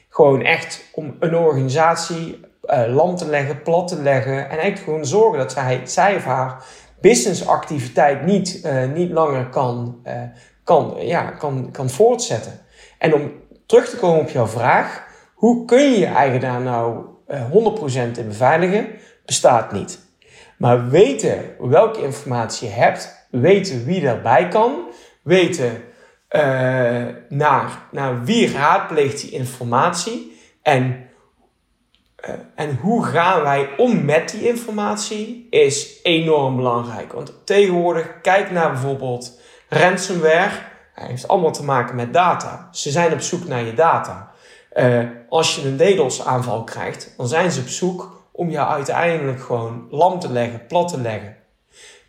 Gewoon 0.10 0.42
echt 0.42 0.84
om 0.92 1.16
een 1.20 1.36
organisatie 1.36 2.40
uh, 2.66 2.84
lam 2.88 3.16
te 3.16 3.26
leggen, 3.26 3.62
plat 3.62 3.88
te 3.88 4.02
leggen 4.02 4.50
en 4.50 4.60
echt 4.60 4.80
gewoon 4.80 5.06
zorgen 5.06 5.40
dat 5.40 5.52
zij, 5.52 5.82
zij 5.84 6.16
of 6.16 6.24
haar 6.24 6.64
businessactiviteit 7.02 8.26
niet, 8.26 8.62
uh, 8.66 8.92
niet 8.94 9.12
langer 9.12 9.50
kan, 9.50 10.02
uh, 10.08 10.14
kan, 10.64 10.96
ja, 11.00 11.24
kan, 11.24 11.72
kan 11.72 11.90
voortzetten. 11.90 12.60
En 12.98 13.14
om 13.14 13.32
terug 13.66 13.90
te 13.90 13.98
komen 13.98 14.22
op 14.22 14.30
jouw 14.30 14.48
vraag, 14.48 15.04
hoe 15.34 15.66
kun 15.66 15.92
je 15.92 16.00
je 16.00 16.06
eigen 16.06 16.40
daar 16.40 16.62
nou 16.62 17.06
uh, 17.28 17.52
100% 17.52 18.18
in 18.18 18.28
beveiligen, 18.28 18.88
bestaat 19.26 19.72
niet. 19.72 20.00
Maar 20.58 20.90
weten 20.90 21.42
welke 21.60 22.02
informatie 22.02 22.68
je 22.68 22.74
hebt, 22.74 23.28
weten 23.30 23.86
wie 23.86 24.08
erbij 24.08 24.48
kan, 24.48 24.90
weten 25.24 25.84
naar, 27.30 27.88
naar 27.92 28.24
wie 28.24 28.52
raadpleegt 28.52 29.22
die 29.22 29.32
informatie 29.32 30.40
en 30.62 31.10
eh, 32.22 32.34
en 32.56 32.78
hoe 32.82 33.06
gaan 33.06 33.42
wij 33.42 33.70
om 33.78 34.06
met 34.06 34.30
die 34.30 34.48
informatie 34.48 35.48
is 35.50 36.00
enorm 36.04 36.56
belangrijk. 36.56 37.14
Want 37.14 37.34
tegenwoordig, 37.46 38.22
kijk 38.22 38.52
naar 38.52 38.72
bijvoorbeeld 38.72 39.40
ransomware. 39.70 40.52
Hij 40.94 41.08
heeft 41.08 41.28
allemaal 41.28 41.52
te 41.52 41.64
maken 41.64 41.96
met 41.96 42.14
data. 42.14 42.70
Ze 42.72 42.90
zijn 42.90 43.14
op 43.14 43.22
zoek 43.22 43.48
naar 43.48 43.64
je 43.64 43.74
data. 43.74 44.32
Uh, 44.74 45.04
als 45.30 45.56
je 45.56 45.68
een 45.68 45.78
DDoS 45.78 46.26
aanval 46.26 46.64
krijgt, 46.64 47.14
dan 47.18 47.28
zijn 47.28 47.52
ze 47.52 47.60
op 47.60 47.68
zoek 47.68 48.22
om 48.32 48.50
je 48.50 48.66
uiteindelijk 48.66 49.42
gewoon 49.42 49.88
lam 49.90 50.20
te 50.20 50.32
leggen, 50.32 50.66
plat 50.68 50.88
te 50.88 51.02
leggen. 51.02 51.36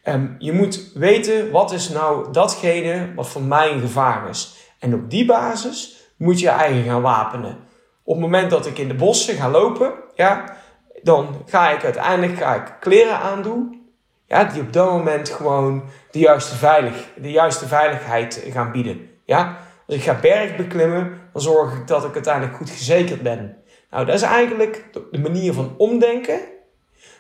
Um, 0.04 0.36
je 0.38 0.52
moet 0.52 0.90
weten 0.94 1.50
wat 1.50 1.72
is 1.72 1.88
nou 1.88 2.32
datgene 2.32 3.14
wat 3.14 3.28
voor 3.28 3.42
mij 3.42 3.72
een 3.72 3.80
gevaar 3.80 4.28
is. 4.28 4.54
En 4.78 4.94
op 4.94 5.10
die 5.10 5.24
basis 5.24 5.96
moet 6.16 6.38
je 6.38 6.44
je 6.44 6.52
eigen 6.52 6.82
gaan 6.84 7.02
wapenen. 7.02 7.58
Op 8.04 8.14
het 8.14 8.22
moment 8.22 8.50
dat 8.50 8.66
ik 8.66 8.78
in 8.78 8.88
de 8.88 8.94
bossen 8.94 9.34
ga 9.34 9.50
lopen, 9.50 9.92
ja, 10.14 10.56
dan 11.02 11.42
ga 11.46 11.70
ik 11.70 11.84
uiteindelijk 11.84 12.38
ga 12.38 12.54
ik 12.54 12.76
kleren 12.80 13.18
aandoen. 13.18 13.80
Ja, 14.26 14.44
die 14.44 14.62
op 14.62 14.72
dat 14.72 14.90
moment 14.90 15.28
gewoon 15.28 15.82
de 16.10 16.18
juiste, 16.18 16.54
veilig, 16.54 17.08
de 17.16 17.30
juiste 17.30 17.66
veiligheid 17.66 18.44
gaan 18.50 18.72
bieden. 18.72 19.10
Ja? 19.24 19.58
Als 19.86 19.96
ik 19.96 20.02
ga 20.02 20.18
berg 20.20 20.56
beklimmen, 20.56 21.20
dan 21.32 21.42
zorg 21.42 21.76
ik 21.76 21.86
dat 21.86 22.04
ik 22.04 22.14
uiteindelijk 22.14 22.56
goed 22.56 22.70
gezekerd 22.70 23.22
ben. 23.22 23.56
Nou, 23.90 24.06
dat 24.06 24.14
is 24.14 24.22
eigenlijk 24.22 24.84
de 25.10 25.18
manier 25.18 25.52
van 25.52 25.74
omdenken. 25.76 26.40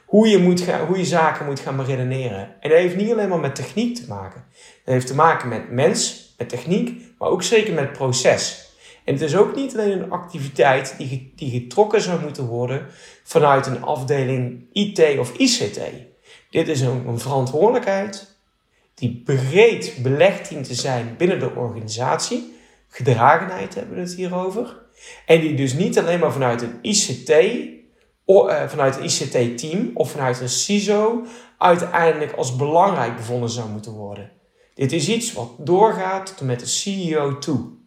Hoe 0.06 0.28
je, 0.28 0.38
moet 0.38 0.60
gaan, 0.60 0.86
hoe 0.86 0.98
je 0.98 1.04
zaken 1.04 1.46
moet 1.46 1.60
gaan 1.60 1.84
redeneren. 1.84 2.56
En 2.60 2.70
dat 2.70 2.78
heeft 2.78 2.96
niet 2.96 3.12
alleen 3.12 3.28
maar 3.28 3.40
met 3.40 3.54
techniek 3.54 3.96
te 3.96 4.04
maken. 4.08 4.44
Dat 4.84 4.94
heeft 4.94 5.06
te 5.06 5.14
maken 5.14 5.48
met 5.48 5.70
mens, 5.70 6.34
met 6.38 6.48
techniek, 6.48 7.02
maar 7.18 7.28
ook 7.28 7.42
zeker 7.42 7.74
met 7.74 7.92
proces. 7.92 8.71
En 9.04 9.12
het 9.12 9.22
is 9.22 9.36
ook 9.36 9.54
niet 9.54 9.72
alleen 9.74 10.02
een 10.02 10.10
activiteit 10.10 10.94
die, 10.98 11.32
die 11.36 11.50
getrokken 11.50 12.02
zou 12.02 12.20
moeten 12.20 12.46
worden 12.46 12.86
vanuit 13.22 13.66
een 13.66 13.82
afdeling 13.82 14.64
IT 14.72 15.18
of 15.18 15.36
ICT. 15.36 15.80
Dit 16.50 16.68
is 16.68 16.80
een, 16.80 17.06
een 17.06 17.18
verantwoordelijkheid 17.18 18.36
die 18.94 19.22
breed 19.24 19.98
belegd 20.02 20.48
dient 20.48 20.64
te 20.66 20.74
zijn 20.74 21.14
binnen 21.18 21.38
de 21.38 21.54
organisatie. 21.54 22.54
Gedragenheid 22.88 23.74
hebben 23.74 23.94
we 23.94 24.00
het 24.00 24.14
hier 24.14 24.34
over. 24.34 24.80
En 25.26 25.40
die 25.40 25.54
dus 25.54 25.72
niet 25.72 25.98
alleen 25.98 26.18
maar 26.18 26.32
vanuit 26.32 26.62
een 26.62 26.78
ICT, 26.82 27.30
uh, 28.26 28.68
vanuit 28.68 28.96
een 28.96 29.04
ICT-team 29.04 29.90
of 29.94 30.10
vanuit 30.10 30.40
een 30.40 30.48
CISO 30.48 31.24
uiteindelijk 31.58 32.32
als 32.32 32.56
belangrijk 32.56 33.16
bevonden 33.16 33.50
zou 33.50 33.68
moeten 33.68 33.92
worden. 33.92 34.30
Dit 34.74 34.92
is 34.92 35.08
iets 35.08 35.32
wat 35.32 35.50
doorgaat 35.58 36.36
tot 36.36 36.46
met 36.46 36.60
de 36.60 36.66
CEO 36.66 37.38
toe. 37.38 37.80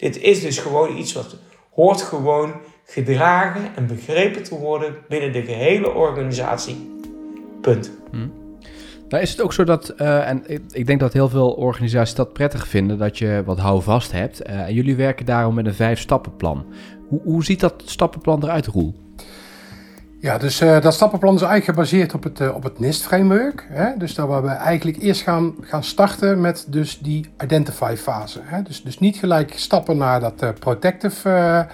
Dit 0.00 0.18
is 0.18 0.40
dus 0.40 0.58
gewoon 0.58 0.96
iets 0.96 1.12
wat 1.12 1.36
hoort 1.70 2.02
gewoon 2.02 2.52
gedragen 2.84 3.76
en 3.76 3.86
begrepen 3.86 4.42
te 4.42 4.54
worden 4.54 4.94
binnen 5.08 5.32
de 5.32 5.42
gehele 5.42 5.90
organisatie. 5.90 6.90
Punt. 7.60 7.90
Hm. 8.10 8.28
Nou 9.08 9.22
is 9.22 9.30
het 9.30 9.42
ook 9.42 9.52
zo 9.52 9.64
dat, 9.64 9.94
uh, 9.96 10.28
en 10.28 10.44
ik, 10.72 10.86
denk 10.86 11.00
dat 11.00 11.12
heel 11.12 11.28
veel 11.28 11.50
organisaties 11.50 12.14
dat 12.14 12.32
prettig 12.32 12.68
vinden, 12.68 12.98
dat 12.98 13.18
je 13.18 13.42
wat 13.44 13.58
houvast 13.58 14.12
hebt. 14.12 14.46
Uh, 14.46 14.60
en 14.60 14.74
jullie 14.74 14.96
werken 14.96 15.26
daarom 15.26 15.54
met 15.54 15.66
een 15.66 15.74
vijf-stappenplan. 15.74 16.66
Hoe, 17.08 17.20
hoe 17.22 17.44
ziet 17.44 17.60
dat 17.60 17.82
stappenplan 17.84 18.44
eruit, 18.44 18.66
Roel? 18.66 18.94
Ja, 20.22 20.38
dus 20.38 20.60
uh, 20.60 20.80
dat 20.80 20.94
stappenplan 20.94 21.34
is 21.34 21.42
eigenlijk 21.42 21.70
gebaseerd 21.70 22.14
op 22.14 22.22
het, 22.22 22.40
uh, 22.40 22.54
op 22.54 22.62
het 22.62 22.78
NIST-framework. 22.78 23.66
Dus 23.98 24.14
daar 24.14 24.26
waar 24.26 24.42
we 24.42 24.48
eigenlijk 24.48 25.02
eerst 25.02 25.22
gaan, 25.22 25.54
gaan 25.60 25.84
starten 25.84 26.40
met 26.40 26.66
dus 26.68 26.98
die 26.98 27.30
identify-fase. 27.42 28.40
Dus, 28.64 28.82
dus 28.82 28.98
niet 28.98 29.16
gelijk 29.16 29.52
stappen 29.56 29.96
naar 29.96 30.20
dat 30.20 30.42
uh, 30.42 30.48
protective 30.58 31.66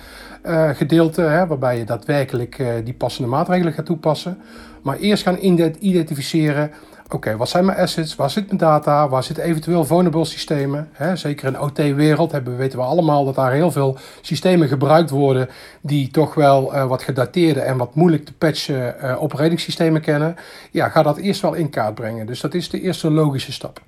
gedeelte, 0.73 1.23
hè, 1.23 1.47
waarbij 1.47 1.79
je 1.79 1.85
daadwerkelijk 1.85 2.63
die 2.85 2.95
passende 2.95 3.29
maatregelen 3.29 3.73
gaat 3.73 3.87
toepassen. 3.87 4.39
Maar 4.83 4.97
eerst 4.97 5.23
gaan 5.23 5.39
identificeren 5.79 6.71
Oké, 7.09 7.37
wat 7.37 7.49
zijn 7.49 7.65
mijn 7.65 7.79
assets? 7.79 8.15
Waar 8.15 8.31
zit 8.31 8.47
mijn 8.47 8.59
data? 8.59 9.09
Waar 9.09 9.23
zitten 9.23 9.45
eventueel 9.45 9.85
vulnerable 9.85 10.25
systemen? 10.25 10.91
zeker 11.15 11.47
in 11.47 11.61
OT-wereld 11.61 12.33
weten 12.57 12.79
we 12.79 12.85
allemaal 12.85 13.25
dat 13.25 13.35
daar 13.35 13.53
heel 13.53 13.71
veel 13.71 13.99
systemen 14.21 14.69
gebruikt 14.69 15.11
worden 15.11 15.49
die 15.81 16.11
toch 16.11 16.35
wel 16.35 16.75
uh, 16.75 16.87
wat 16.87 17.03
gedateerde 17.03 17.61
en 17.61 17.77
wat 17.77 17.95
moeilijk 17.95 18.25
te 18.25 18.33
patchen 18.33 18.95
uh, 19.03 19.23
operating 19.23 20.01
kennen. 20.01 20.37
Ja, 20.71 20.89
ga 20.89 21.03
dat 21.03 21.17
eerst 21.17 21.41
wel 21.41 21.55
in 21.55 21.71
kaart 21.71 21.95
brengen. 21.95 22.27
Dus 22.27 22.41
dat 22.41 22.55
is 22.55 22.71
de 22.71 22.81
eerste 22.81 23.11
logische 23.11 23.53
stap. 23.53 23.81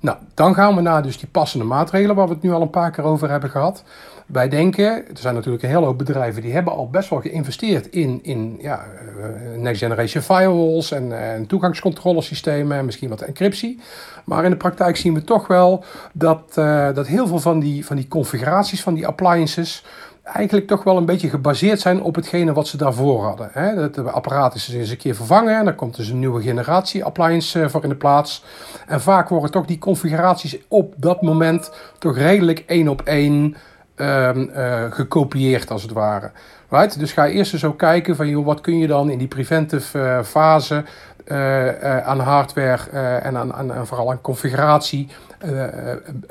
Nou, 0.00 0.18
dan 0.34 0.54
gaan 0.54 0.74
we 0.74 0.80
naar 0.80 1.02
dus 1.02 1.18
die 1.18 1.28
passende 1.28 1.64
maatregelen 1.64 2.16
waar 2.16 2.28
we 2.28 2.34
het 2.34 2.42
nu 2.42 2.52
al 2.52 2.62
een 2.62 2.70
paar 2.70 2.90
keer 2.90 3.04
over 3.04 3.30
hebben 3.30 3.50
gehad. 3.50 3.84
Wij 4.32 4.48
denken, 4.48 4.86
er 4.86 5.18
zijn 5.18 5.34
natuurlijk 5.34 5.62
een 5.62 5.68
hele 5.68 5.84
hoop 5.84 5.98
bedrijven 5.98 6.42
die 6.42 6.52
hebben 6.52 6.72
al 6.72 6.90
best 6.90 7.08
wel 7.10 7.20
geïnvesteerd 7.20 7.86
in, 7.86 8.18
in 8.22 8.58
ja, 8.60 8.84
eh, 8.84 9.58
next 9.58 9.80
generation 9.80 10.22
firewalls 10.22 10.90
en, 10.90 11.20
en 11.20 11.46
toegangscontrolesystemen 11.46 12.78
en 12.78 12.84
misschien 12.84 13.08
wat 13.08 13.20
encryptie. 13.20 13.80
Maar 14.24 14.44
in 14.44 14.50
de 14.50 14.56
praktijk 14.56 14.96
zien 14.96 15.14
we 15.14 15.24
toch 15.24 15.46
wel 15.46 15.84
dat, 16.12 16.42
uh, 16.58 16.94
dat 16.94 17.06
heel 17.06 17.26
veel 17.26 17.38
van 17.38 17.60
die, 17.60 17.86
van 17.86 17.96
die 17.96 18.08
configuraties 18.08 18.82
van 18.82 18.94
die 18.94 19.06
appliances 19.06 19.84
eigenlijk 20.22 20.66
toch 20.66 20.84
wel 20.84 20.96
een 20.96 21.04
beetje 21.04 21.28
gebaseerd 21.28 21.80
zijn 21.80 22.02
op 22.02 22.14
hetgene 22.14 22.52
wat 22.52 22.68
ze 22.68 22.76
daarvoor 22.76 23.24
hadden. 23.24 23.48
Hè. 23.52 23.90
De 23.90 24.02
apparaat 24.02 24.54
is 24.54 24.68
eens 24.68 24.90
een 24.90 24.96
keer 24.96 25.14
vervangen 25.14 25.58
en 25.58 25.64
dan 25.64 25.74
komt 25.74 25.96
dus 25.96 26.08
een 26.08 26.18
nieuwe 26.18 26.42
generatie 26.42 27.04
appliance 27.04 27.62
eh, 27.62 27.68
voor 27.68 27.82
in 27.82 27.88
de 27.88 27.94
plaats. 27.94 28.44
En 28.86 29.00
vaak 29.00 29.28
worden 29.28 29.50
toch 29.50 29.66
die 29.66 29.78
configuraties 29.78 30.58
op 30.68 30.94
dat 30.96 31.22
moment 31.22 31.72
toch 31.98 32.16
redelijk 32.16 32.64
één 32.66 32.88
op 32.88 33.02
één 33.02 33.56
um, 34.00 34.50
gekopieerd 34.90 35.70
als 35.70 35.82
het 35.82 35.92
ware. 35.92 36.30
Right? 36.68 36.98
Dus 36.98 37.12
ga 37.12 37.26
eerst 37.26 37.52
eens 37.52 37.62
zo 37.62 37.72
kijken 37.72 38.16
van 38.16 38.28
joh, 38.28 38.44
wat 38.44 38.60
kun 38.60 38.78
je 38.78 38.86
dan 38.86 39.10
in 39.10 39.18
die 39.18 39.28
preventive 39.28 39.98
uh, 39.98 40.22
fase 40.22 40.84
uh, 41.26 41.98
aan 41.98 42.20
hardware 42.20 42.90
en 43.20 43.36
aan, 43.36 43.54
aan, 43.54 43.86
vooral 43.86 44.10
aan 44.10 44.20
configuratie 44.20 45.08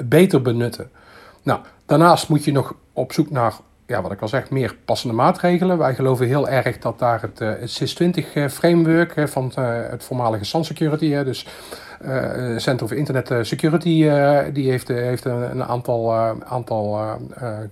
beter 0.03 0.41
benutten. 0.41 0.89
Nou, 1.43 1.59
daarnaast 1.85 2.29
moet 2.29 2.43
je 2.43 2.51
nog 2.51 2.73
op 2.93 3.13
zoek 3.13 3.29
naar 3.29 3.53
ja, 3.89 4.01
wat 4.01 4.11
ik 4.11 4.21
al 4.21 4.27
zeg, 4.27 4.49
meer 4.49 4.75
passende 4.85 5.15
maatregelen. 5.15 5.77
Wij 5.77 5.95
geloven 5.95 6.27
heel 6.27 6.49
erg 6.49 6.79
dat 6.79 6.99
daar 6.99 7.21
het, 7.21 7.39
het 7.39 7.69
SIS-20 7.71 8.51
framework 8.51 9.29
van 9.29 9.51
het 9.55 10.03
voormalige 10.03 10.45
Sun 10.45 10.65
Security, 10.65 11.23
dus 11.23 11.47
uh, 12.05 12.57
Center 12.57 12.85
of 12.85 12.91
Internet 12.91 13.31
eh, 13.31 13.37
Security 13.41 14.09
die 14.53 14.69
heeft, 14.69 14.87
heeft 14.87 15.25
een, 15.25 15.63
aantal, 15.63 16.13
aantal 16.45 16.99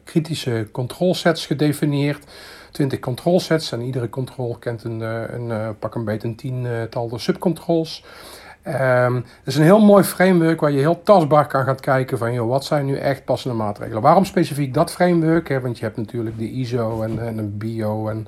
kritische 0.04 0.68
controlsets 0.72 1.46
gedefinieerd. 1.46 2.26
20 2.72 3.00
controlsets 3.00 3.72
en 3.72 3.82
iedere 3.82 4.10
control 4.10 4.56
kent 4.60 4.84
een, 4.84 5.00
een 5.00 5.78
pak 5.80 5.96
een 5.96 6.06
beetje 6.06 6.28
een 6.28 6.36
tiental 6.36 7.12
subcontrols. 7.16 8.04
Um, 8.68 9.16
het 9.16 9.26
is 9.44 9.56
een 9.56 9.64
heel 9.64 9.86
mooi 9.86 10.04
framework 10.04 10.60
waar 10.60 10.72
je 10.72 10.80
heel 10.80 11.04
tastbaar 11.04 11.48
kan 11.48 11.64
gaan 11.64 11.80
kijken 11.80 12.18
van 12.18 12.34
joh, 12.34 12.50
wat 12.50 12.66
zijn 12.66 12.86
nu 12.86 12.98
echt 12.98 13.26
passende 13.26 13.58
maatregelen. 13.58 14.02
Waarom 14.02 14.26
specifiek 14.26 14.74
dat 14.74 14.92
framework? 14.92 15.60
Want 15.62 15.78
je 15.78 15.86
hebt 15.86 15.98
natuurlijk 15.98 16.38
de 16.38 16.52
ISO 16.52 17.02
en, 17.02 17.28
en 17.28 17.38
een 17.38 17.58
BIO 17.58 18.08
en 18.08 18.28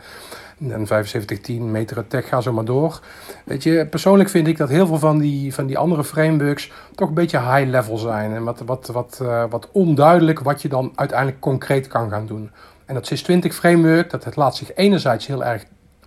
en 0.60 0.88
7510, 0.88 1.72
meter 1.72 2.08
tech, 2.08 2.27
ga 2.27 2.41
zo 2.41 2.53
maar 2.53 2.65
door. 2.65 3.00
Weet 3.46 3.63
je, 3.63 3.88
persoonlijk 3.89 4.29
vind 4.29 4.48
ik 4.48 4.58
dat 4.58 4.69
heel 4.69 4.88
veel 4.88 5.00
van 5.00 5.17
die, 5.17 5.53
van 5.53 5.65
die 5.65 5.77
andere 5.77 6.03
frameworks 6.03 6.72
toch 6.96 7.08
een 7.08 7.13
beetje 7.13 7.39
high 7.39 7.69
level 7.69 7.98
zijn. 7.98 8.34
En 8.34 8.43
wat, 8.43 8.62
wat, 8.65 8.88
wat, 8.88 9.19
uh, 9.22 9.43
wat 9.50 9.69
onduidelijk 9.72 10.39
wat 10.39 10.62
je 10.62 10.67
dan 10.67 10.91
uiteindelijk 10.96 11.39
concreet 11.39 11.88
kan 11.88 12.10
gaan 12.10 12.25
doen. 12.25 12.51
En 12.86 12.93
dat 12.93 13.08
SIS-20 13.08 13.39
framework, 13.39 14.10
dat 14.10 14.24
het 14.24 14.36
laat 14.36 14.55
zich 14.55 14.74
enerzijds 14.74 15.27
heel 15.27 15.43
erg 15.43 15.65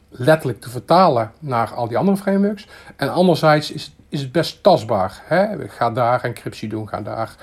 letterlijk 0.08 0.60
te 0.60 0.70
vertalen 0.70 1.32
naar 1.38 1.72
al 1.74 1.88
die 1.88 1.98
andere 1.98 2.16
frameworks. 2.16 2.68
En 2.96 3.08
anderzijds 3.08 3.72
is, 3.72 3.94
is 4.12 4.20
het 4.20 4.32
best 4.32 4.62
tastbaar. 4.62 5.22
Hè? 5.24 5.68
Ga 5.68 5.90
daar 5.90 6.24
encryptie 6.24 6.68
doen, 6.68 6.88
ga 6.88 7.00
daar 7.00 7.34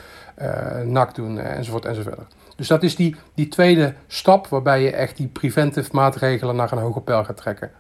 uh, 0.86 1.04
doen, 1.14 1.40
enzovoort 1.40 1.86
enzovoort. 1.86 2.36
Dus 2.56 2.68
dat 2.68 2.84
is 2.84 2.96
die, 2.96 3.16
die 3.34 3.48
tweede 3.48 3.94
stap 4.08 4.48
waarbij 4.48 4.82
je 4.82 4.92
echt 4.92 5.18
die 5.18 5.28
preventive 5.28 5.90
maatregelen 5.94 6.56
naar 6.56 6.72
een 6.72 6.78
hoger 6.78 7.02
pijl 7.02 7.24
gaat 7.24 7.38
trekken. 7.38 7.72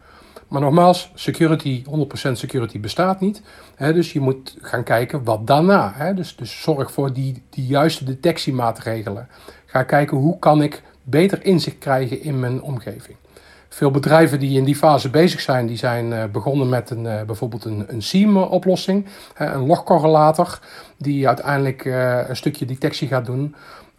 Maar 0.47 0.61
nogmaals, 0.61 1.11
security, 1.15 1.83
100% 1.83 2.31
security 2.31 2.79
bestaat 2.79 3.19
niet. 3.19 3.41
Hè, 3.75 3.93
dus 3.93 4.13
je 4.13 4.19
moet 4.19 4.57
gaan 4.61 4.83
kijken 4.83 5.23
wat 5.23 5.47
daarna. 5.47 5.93
Hè, 5.95 6.13
dus, 6.13 6.35
dus 6.35 6.61
zorg 6.61 6.91
voor 6.91 7.13
die, 7.13 7.43
die 7.49 7.65
juiste 7.65 8.03
detectiemaatregelen. 8.03 9.27
Ga 9.65 9.83
kijken 9.83 10.17
hoe 10.17 10.39
kan 10.39 10.61
ik 10.61 10.81
beter 11.03 11.45
inzicht 11.45 11.77
krijgen 11.77 12.21
in 12.21 12.39
mijn 12.39 12.61
omgeving. 12.61 13.17
Veel 13.79 13.91
bedrijven 13.91 14.39
die 14.39 14.57
in 14.57 14.63
die 14.63 14.75
fase 14.75 15.09
bezig 15.09 15.39
zijn, 15.39 15.67
die 15.67 15.77
zijn 15.77 16.11
uh, 16.11 16.23
begonnen 16.31 16.69
met 16.69 16.89
een, 16.89 17.03
uh, 17.05 17.21
bijvoorbeeld 17.21 17.65
een, 17.65 17.85
een 17.87 18.01
SIEM-oplossing, 18.01 19.05
een 19.35 19.65
logcorrelator, 19.65 20.59
die 20.97 21.27
uiteindelijk 21.27 21.85
uh, 21.85 22.29
een 22.29 22.35
stukje 22.35 22.65
detectie 22.65 23.07
gaat 23.07 23.25
doen. 23.25 23.55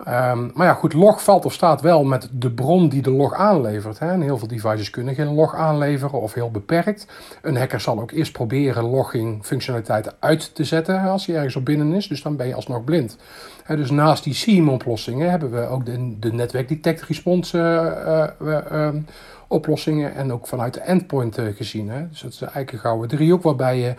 Um, 0.09 0.51
maar 0.55 0.67
ja, 0.67 0.73
goed, 0.73 0.93
log 0.93 1.23
valt 1.23 1.45
of 1.45 1.53
staat 1.53 1.81
wel 1.81 2.05
met 2.05 2.29
de 2.33 2.51
bron 2.51 2.89
die 2.89 3.03
de 3.03 3.11
log 3.11 3.35
aanlevert. 3.35 3.99
Hè. 3.99 4.11
En 4.11 4.21
heel 4.21 4.39
veel 4.39 4.49
devices 4.49 4.91
kunnen 4.91 5.15
geen 5.15 5.35
log 5.35 5.55
aanleveren 5.55 6.21
of 6.21 6.35
heel 6.35 6.51
beperkt. 6.51 7.07
Een 7.43 7.57
hacker 7.57 7.81
zal 7.81 8.01
ook 8.01 8.11
eerst 8.11 8.33
proberen 8.33 8.85
logging 8.85 9.45
functionaliteiten 9.47 10.13
uit 10.19 10.55
te 10.55 10.65
zetten 10.65 11.01
als 11.01 11.27
hij 11.27 11.37
ergens 11.37 11.57
op 11.57 11.65
binnen 11.65 11.93
is. 11.93 12.09
Dus 12.09 12.23
dan 12.23 12.37
ben 12.37 12.47
je 12.47 12.55
alsnog 12.55 12.85
blind. 12.85 13.17
Dus 13.67 13.91
naast 13.91 14.25
die 14.25 14.35
SIEM-oplossingen 14.35 15.31
hebben 15.31 15.51
we 15.51 15.67
ook 15.67 15.87
de, 15.87 16.17
de 16.19 16.33
netwerk 16.33 16.69
detect 16.69 17.03
response 17.03 17.59
uh, 18.43 18.89
oplossingen. 19.51 20.15
En 20.15 20.33
ook 20.33 20.47
vanuit 20.47 20.75
de 20.75 20.81
endpoint 20.81 21.39
gezien. 21.57 21.89
Hè. 21.89 22.09
Dus 22.09 22.21
dat 22.21 22.33
is 22.33 22.41
eigenlijk 22.41 22.73
een 22.73 22.79
gouden 22.79 23.09
driehoek 23.09 23.43
waarbij 23.43 23.79
je 23.79 23.95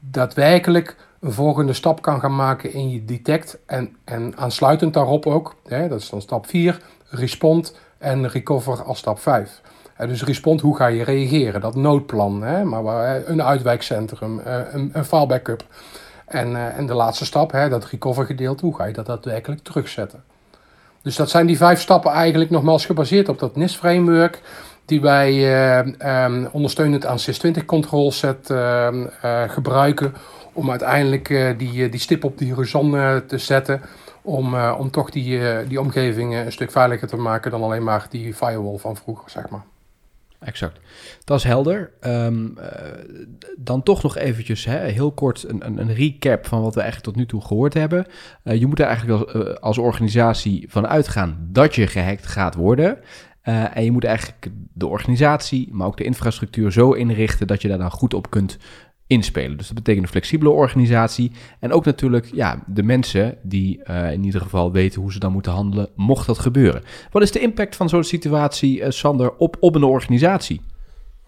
daadwerkelijk 0.00 0.96
een 1.20 1.32
volgende 1.32 1.72
stap 1.72 2.02
kan 2.02 2.20
gaan 2.20 2.36
maken 2.36 2.72
in 2.72 2.90
je 2.90 3.04
detect. 3.04 3.58
En, 3.66 3.96
en 4.04 4.36
aansluitend 4.36 4.94
daarop 4.94 5.26
ook, 5.26 5.54
hè, 5.66 5.88
dat 5.88 6.00
is 6.00 6.08
dan 6.08 6.20
stap 6.20 6.46
4, 6.46 6.80
respond 7.08 7.76
en 7.98 8.28
recover 8.28 8.82
als 8.82 8.98
stap 8.98 9.18
5. 9.18 9.60
dus 9.96 10.24
respond, 10.24 10.60
hoe 10.60 10.76
ga 10.76 10.86
je 10.86 11.04
reageren? 11.04 11.60
Dat 11.60 11.74
noodplan, 11.74 12.42
hè, 12.42 12.64
maar 12.64 13.22
een 13.26 13.42
uitwijkcentrum, 13.42 14.38
eh, 14.38 14.60
een, 14.72 14.90
een 14.92 15.26
backup. 15.28 15.64
En, 16.26 16.56
eh, 16.56 16.78
en 16.78 16.86
de 16.86 16.94
laatste 16.94 17.24
stap, 17.24 17.52
hè, 17.52 17.68
dat 17.68 17.84
recover 17.84 18.26
gedeelte, 18.26 18.64
hoe 18.64 18.76
ga 18.76 18.84
je 18.84 18.92
dat 18.92 19.06
daadwerkelijk 19.06 19.62
terugzetten? 19.62 20.24
Dus 21.02 21.16
dat 21.16 21.30
zijn 21.30 21.46
die 21.46 21.56
vijf 21.56 21.80
stappen 21.80 22.10
eigenlijk 22.10 22.50
nogmaals 22.50 22.86
gebaseerd 22.86 23.28
op 23.28 23.38
dat 23.38 23.56
NIST-framework 23.56 24.40
die 24.90 25.00
wij 25.00 25.32
uh, 25.34 26.24
um, 26.24 26.48
ondersteunend 26.52 27.06
aan 27.06 27.18
SIS-20 27.18 27.64
control 27.66 28.12
set 28.12 28.50
uh, 28.50 28.88
gebruiken 29.46 30.14
om 30.52 30.70
uiteindelijk 30.70 31.54
die, 31.58 31.88
die 31.88 32.00
stip 32.00 32.24
op 32.24 32.38
die 32.38 32.52
horizon 32.52 32.90
te 33.26 33.38
zetten. 33.38 33.80
Om, 34.22 34.54
om 34.54 34.90
toch 34.90 35.10
die, 35.10 35.40
die 35.68 35.80
omgeving 35.80 36.34
een 36.34 36.52
stuk 36.52 36.70
veiliger 36.70 37.08
te 37.08 37.16
maken 37.16 37.50
dan 37.50 37.62
alleen 37.62 37.84
maar 37.84 38.06
die 38.10 38.34
firewall 38.34 38.78
van 38.78 38.96
vroeger, 38.96 39.30
zeg 39.30 39.48
maar 39.48 39.62
exact. 40.40 40.80
Dat 41.24 41.38
is 41.38 41.44
helder. 41.44 41.90
Ehm, 42.00 42.48
dan 43.56 43.82
toch 43.82 44.02
nog 44.02 44.16
eventjes 44.16 44.64
hè, 44.64 44.78
heel 44.78 45.12
kort 45.12 45.48
een, 45.48 45.66
een, 45.66 45.78
een, 45.78 45.94
recap 45.94 46.46
van 46.46 46.62
wat 46.62 46.74
we 46.74 46.80
eigenlijk 46.80 47.10
tot 47.10 47.20
nu 47.20 47.26
toe 47.28 47.40
gehoord 47.40 47.74
hebben. 47.74 48.06
je 48.42 48.66
moet 48.66 48.80
er 48.80 48.86
eigenlijk 48.86 49.32
als, 49.32 49.60
als 49.60 49.78
organisatie 49.78 50.66
van 50.68 50.86
uitgaan 50.86 51.48
dat 51.52 51.74
je 51.74 51.86
gehackt 51.86 52.26
gaat 52.26 52.54
worden. 52.54 52.98
Uh, 53.44 53.76
en 53.76 53.84
je 53.84 53.90
moet 53.90 54.04
eigenlijk 54.04 54.50
de 54.72 54.86
organisatie, 54.86 55.68
maar 55.72 55.86
ook 55.86 55.96
de 55.96 56.04
infrastructuur 56.04 56.72
zo 56.72 56.92
inrichten 56.92 57.46
dat 57.46 57.62
je 57.62 57.68
daar 57.68 57.78
dan 57.78 57.90
goed 57.90 58.14
op 58.14 58.30
kunt 58.30 58.58
inspelen. 59.06 59.56
Dus 59.56 59.66
dat 59.66 59.76
betekent 59.76 60.04
een 60.04 60.10
flexibele 60.10 60.50
organisatie. 60.50 61.32
En 61.58 61.72
ook 61.72 61.84
natuurlijk 61.84 62.30
ja, 62.32 62.62
de 62.66 62.82
mensen 62.82 63.38
die 63.42 63.80
uh, 63.84 64.12
in 64.12 64.24
ieder 64.24 64.40
geval 64.40 64.72
weten 64.72 65.00
hoe 65.00 65.12
ze 65.12 65.18
dan 65.18 65.32
moeten 65.32 65.52
handelen, 65.52 65.88
mocht 65.94 66.26
dat 66.26 66.38
gebeuren. 66.38 66.82
Wat 67.10 67.22
is 67.22 67.32
de 67.32 67.40
impact 67.40 67.76
van 67.76 67.88
zo'n 67.88 68.04
situatie, 68.04 68.80
uh, 68.80 68.90
Sander, 68.90 69.36
op, 69.36 69.56
op 69.60 69.74
een 69.74 69.84
organisatie? 69.84 70.60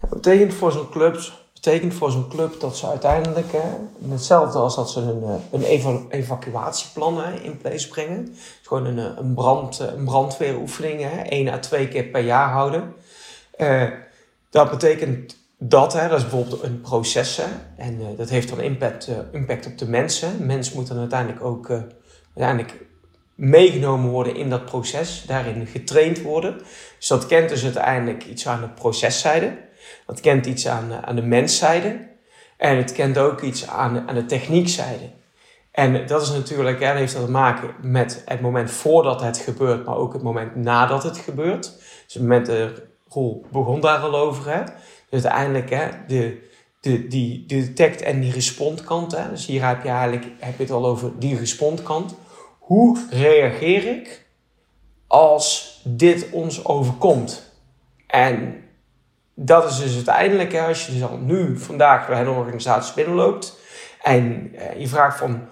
Dat 0.01 0.09
betekent 0.09 0.53
voor 0.53 0.71
zo'n 0.71 0.89
club, 0.89 1.42
betekent 1.63 1.93
voor 1.93 2.11
zo'n 2.11 2.29
club 2.29 2.59
dat 2.59 2.77
ze 2.77 2.87
uiteindelijk, 2.87 3.51
hè, 3.51 3.61
hetzelfde 4.09 4.59
als 4.59 4.75
dat 4.75 4.91
ze 4.91 4.99
een, 4.99 5.41
een 5.51 6.07
evacuatieplan 6.09 7.23
hè, 7.23 7.39
in 7.39 7.57
place 7.57 7.87
brengen. 7.87 8.35
Gewoon 8.61 8.85
een, 8.85 9.17
een, 9.17 9.33
brand, 9.33 9.79
een 9.79 10.05
brandweeroefening, 10.05 11.01
hè, 11.01 11.21
één 11.21 11.47
à 11.47 11.59
twee 11.59 11.87
keer 11.87 12.03
per 12.03 12.21
jaar 12.21 12.49
houden. 12.49 12.93
Dat 14.49 14.69
betekent 14.69 15.37
dat, 15.57 15.93
hè, 15.93 16.07
dat 16.07 16.17
is 16.17 16.29
bijvoorbeeld 16.29 16.63
een 16.63 16.81
proces. 16.81 17.41
En 17.77 18.15
dat 18.17 18.29
heeft 18.29 18.49
dan 18.49 18.61
impact, 18.61 19.09
impact 19.31 19.65
op 19.65 19.77
de 19.77 19.89
mensen. 19.89 20.45
Mensen 20.45 20.75
moeten 20.75 20.97
uiteindelijk 20.97 21.43
ook 21.43 21.69
uiteindelijk 22.35 22.85
meegenomen 23.35 24.09
worden 24.09 24.35
in 24.35 24.49
dat 24.49 24.65
proces, 24.65 25.23
daarin 25.27 25.67
getraind 25.67 26.21
worden. 26.21 26.57
Dus 26.97 27.07
dat 27.07 27.25
kent 27.25 27.49
dus 27.49 27.63
uiteindelijk 27.63 28.25
iets 28.25 28.47
aan 28.47 28.61
de 28.61 28.69
proceszijde. 28.69 29.71
Dat 30.05 30.19
kent 30.19 30.45
iets 30.45 30.67
aan, 30.67 30.93
aan 31.05 31.15
de 31.15 31.21
menszijde. 31.21 32.11
En 32.57 32.77
het 32.77 32.91
kent 32.91 33.17
ook 33.17 33.41
iets 33.41 33.67
aan, 33.67 34.07
aan 34.07 34.15
de 34.15 34.25
techniekzijde. 34.25 35.09
En 35.71 36.07
dat 36.07 36.21
is 36.21 36.31
natuurlijk, 36.31 36.79
hè, 36.79 36.93
heeft 36.95 37.13
dat 37.13 37.25
te 37.25 37.31
maken 37.31 37.75
met 37.81 38.21
het 38.25 38.41
moment 38.41 38.71
voordat 38.71 39.21
het 39.21 39.37
gebeurt, 39.37 39.85
maar 39.85 39.95
ook 39.95 40.13
het 40.13 40.21
moment 40.21 40.55
nadat 40.55 41.03
het 41.03 41.17
gebeurt. 41.17 41.63
Dus 42.05 42.13
het 42.13 42.21
moment, 42.21 42.45
de 42.45 42.87
rol 43.09 43.45
begon 43.51 43.81
daar 43.81 43.99
al 43.99 44.15
over. 44.15 44.53
Hè. 44.53 44.63
Dus 45.09 45.25
uiteindelijk 45.25 45.69
hè, 45.69 45.87
de, 46.07 46.49
de, 46.79 47.07
die, 47.07 47.45
de 47.45 47.55
detect- 47.55 48.01
en 48.01 48.19
die 48.19 48.31
respondkant. 48.31 49.17
Dus 49.29 49.45
hier 49.45 49.67
heb 49.67 49.83
je 49.83 49.89
eigenlijk 49.89 50.25
heb 50.39 50.57
je 50.57 50.63
het 50.63 50.71
al 50.71 50.85
over 50.85 51.11
die 51.19 51.37
respondkant. 51.37 52.15
Hoe 52.59 52.99
reageer 53.09 53.87
ik 53.87 54.25
als 55.07 55.79
dit 55.83 56.27
ons 56.31 56.65
overkomt? 56.65 57.51
En 58.07 58.62
dat 59.35 59.69
is 59.69 59.79
dus 59.79 59.95
uiteindelijk, 59.95 60.55
als 60.55 60.85
je 60.87 61.05
al 61.05 61.17
nu 61.17 61.57
vandaag 61.57 62.07
bij 62.07 62.21
een 62.21 62.27
organisatie 62.27 62.93
binnenloopt 62.95 63.59
en 64.01 64.51
eh, 64.55 64.79
je 64.79 64.87
vraagt 64.87 65.17
van 65.17 65.47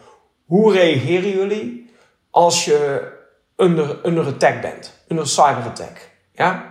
hoe 0.45 0.73
reageren 0.73 1.29
jullie 1.29 1.89
als 2.29 2.65
je 2.65 3.11
onder, 3.55 4.03
onder 4.03 4.25
attack 4.25 4.61
bent, 4.61 5.03
onder 5.07 5.27
cyberattack? 5.27 6.09
Ja? 6.33 6.69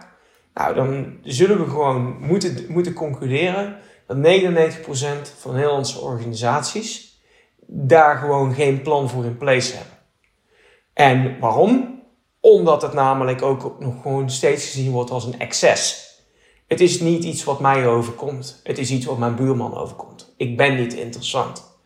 Nou, 0.54 0.74
dan 0.74 1.18
zullen 1.22 1.64
we 1.64 1.70
gewoon 1.70 2.16
moeten, 2.20 2.64
moeten 2.68 2.92
concluderen 2.92 3.76
dat 4.06 4.16
99% 4.16 4.20
van 5.38 5.54
Nederlandse 5.54 6.00
organisaties 6.00 7.20
daar 7.66 8.16
gewoon 8.16 8.54
geen 8.54 8.82
plan 8.82 9.08
voor 9.08 9.24
in 9.24 9.36
place 9.36 9.76
hebben. 9.76 9.96
En 10.92 11.38
waarom? 11.38 12.02
Omdat 12.40 12.82
het 12.82 12.92
namelijk 12.92 13.42
ook 13.42 13.80
nog 13.80 14.02
gewoon 14.02 14.30
steeds 14.30 14.66
gezien 14.66 14.90
wordt 14.90 15.10
als 15.10 15.24
een 15.24 15.38
excess. 15.38 16.09
Het 16.70 16.80
is 16.80 17.00
niet 17.00 17.24
iets 17.24 17.44
wat 17.44 17.60
mij 17.60 17.86
overkomt. 17.86 18.60
Het 18.62 18.78
is 18.78 18.90
iets 18.90 19.06
wat 19.06 19.18
mijn 19.18 19.34
buurman 19.34 19.76
overkomt. 19.76 20.34
Ik 20.36 20.56
ben 20.56 20.76
niet 20.76 20.94
interessant. 20.94 21.78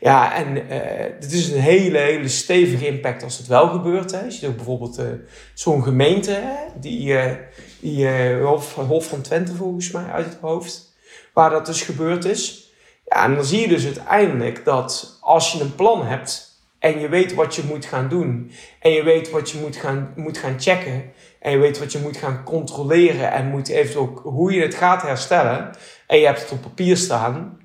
Ja, 0.00 0.34
en 0.34 0.56
uh, 0.56 1.20
dit 1.20 1.32
is 1.32 1.48
een 1.48 1.60
hele, 1.60 1.98
hele 1.98 2.28
stevige 2.28 2.86
impact 2.86 3.22
als 3.22 3.38
het 3.38 3.46
wel 3.46 3.68
gebeurt. 3.68 4.10
Hè. 4.10 4.24
Je 4.24 4.30
ziet 4.30 4.44
ook 4.44 4.56
bijvoorbeeld 4.56 4.98
uh, 4.98 5.06
zo'n 5.54 5.82
gemeente, 5.82 6.42
die, 6.80 7.08
uh, 7.08 7.32
die 7.80 8.34
Hof, 8.34 8.74
Hof 8.74 9.06
van 9.06 9.20
Twente 9.20 9.54
volgens 9.54 9.90
mij 9.90 10.04
uit 10.04 10.26
het 10.26 10.38
hoofd, 10.40 10.94
waar 11.34 11.50
dat 11.50 11.66
dus 11.66 11.82
gebeurd 11.82 12.24
is. 12.24 12.72
Ja, 13.04 13.24
en 13.24 13.34
dan 13.34 13.44
zie 13.44 13.60
je 13.60 13.68
dus 13.68 13.84
uiteindelijk 13.84 14.64
dat 14.64 15.18
als 15.20 15.52
je 15.52 15.60
een 15.60 15.74
plan 15.74 16.06
hebt 16.06 16.51
en 16.82 17.00
je 17.00 17.08
weet 17.08 17.34
wat 17.34 17.54
je 17.54 17.62
moet 17.68 17.84
gaan 17.84 18.08
doen. 18.08 18.50
En 18.80 18.90
je 18.90 19.02
weet 19.02 19.30
wat 19.30 19.50
je 19.50 19.58
moet 19.58 19.76
gaan, 19.76 20.12
moet 20.16 20.38
gaan 20.38 20.60
checken. 20.60 21.12
En 21.40 21.50
je 21.50 21.58
weet 21.58 21.78
wat 21.78 21.92
je 21.92 21.98
moet 21.98 22.16
gaan 22.16 22.42
controleren. 22.44 23.32
En 23.32 23.46
moet 23.46 23.68
even 23.68 24.00
ook 24.00 24.20
hoe 24.24 24.52
je 24.52 24.62
het 24.62 24.74
gaat 24.74 25.02
herstellen. 25.02 25.70
En 26.06 26.18
je 26.18 26.26
hebt 26.26 26.40
het 26.40 26.50
op 26.50 26.62
papier 26.62 26.96
staan, 26.96 27.58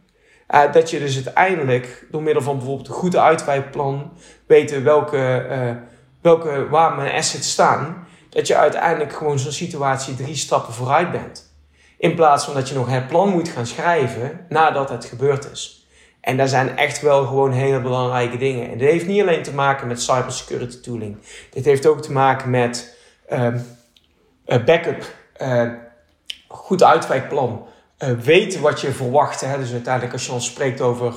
uh, 0.49 0.71
dat 0.71 0.89
je 0.89 0.99
dus 0.99 1.15
uiteindelijk 1.15 2.08
door 2.12 2.21
middel 2.21 2.43
van 2.43 2.58
bijvoorbeeld 2.58 2.88
een 2.88 2.93
goed 2.93 3.15
uitwijkplan 3.15 4.12
weten 4.47 4.84
welke, 4.84 5.47
uh, 5.51 5.71
welke, 6.21 6.69
waar 6.69 6.95
mijn 6.95 7.15
assets 7.15 7.51
staan, 7.51 8.08
dat 8.30 8.47
je 8.47 8.56
uiteindelijk 8.56 9.13
gewoon 9.13 9.39
zo'n 9.39 9.51
situatie 9.51 10.15
drie 10.15 10.36
stappen 10.36 10.73
vooruit 10.73 11.12
bent. 11.12 11.56
In 11.97 12.15
plaats 12.15 12.45
van 12.45 12.53
dat 12.53 12.69
je 12.69 12.75
nog 12.75 12.89
het 12.89 13.08
plan 13.08 13.30
moet 13.30 13.49
gaan 13.49 13.65
schrijven 13.65 14.45
nadat 14.49 14.89
het 14.89 15.06
gebeurd 15.06 15.51
is. 15.51 15.77
En 16.28 16.38
daar 16.38 16.48
zijn 16.48 16.78
echt 16.78 17.02
wel 17.02 17.26
gewoon 17.26 17.52
hele 17.52 17.82
belangrijke 17.82 18.38
dingen. 18.38 18.72
En 18.72 18.78
dit 18.78 18.90
heeft 18.90 19.08
niet 19.08 19.22
alleen 19.22 19.44
te 19.44 19.54
maken 19.54 19.88
met 19.88 20.02
cybersecurity 20.02 20.80
tooling. 20.80 21.18
Dit 21.50 21.66
heeft 21.66 21.86
ook 21.86 22.02
te 22.02 22.12
maken 22.12 22.50
met 22.50 22.98
uh, 23.30 23.54
backup, 24.66 25.06
uh, 25.42 25.72
goed 26.48 26.84
uitwijkplan. 26.84 27.68
Uh, 28.00 28.12
weten 28.12 28.62
wat 28.62 28.82
je 28.82 28.92
verwacht. 28.92 29.42
Hè? 29.42 29.58
Dus 29.58 29.72
uiteindelijk 29.72 30.13
als 30.13 30.26
je 30.26 30.32
dan 30.32 30.42
spreekt 30.42 30.82
over 30.82 31.13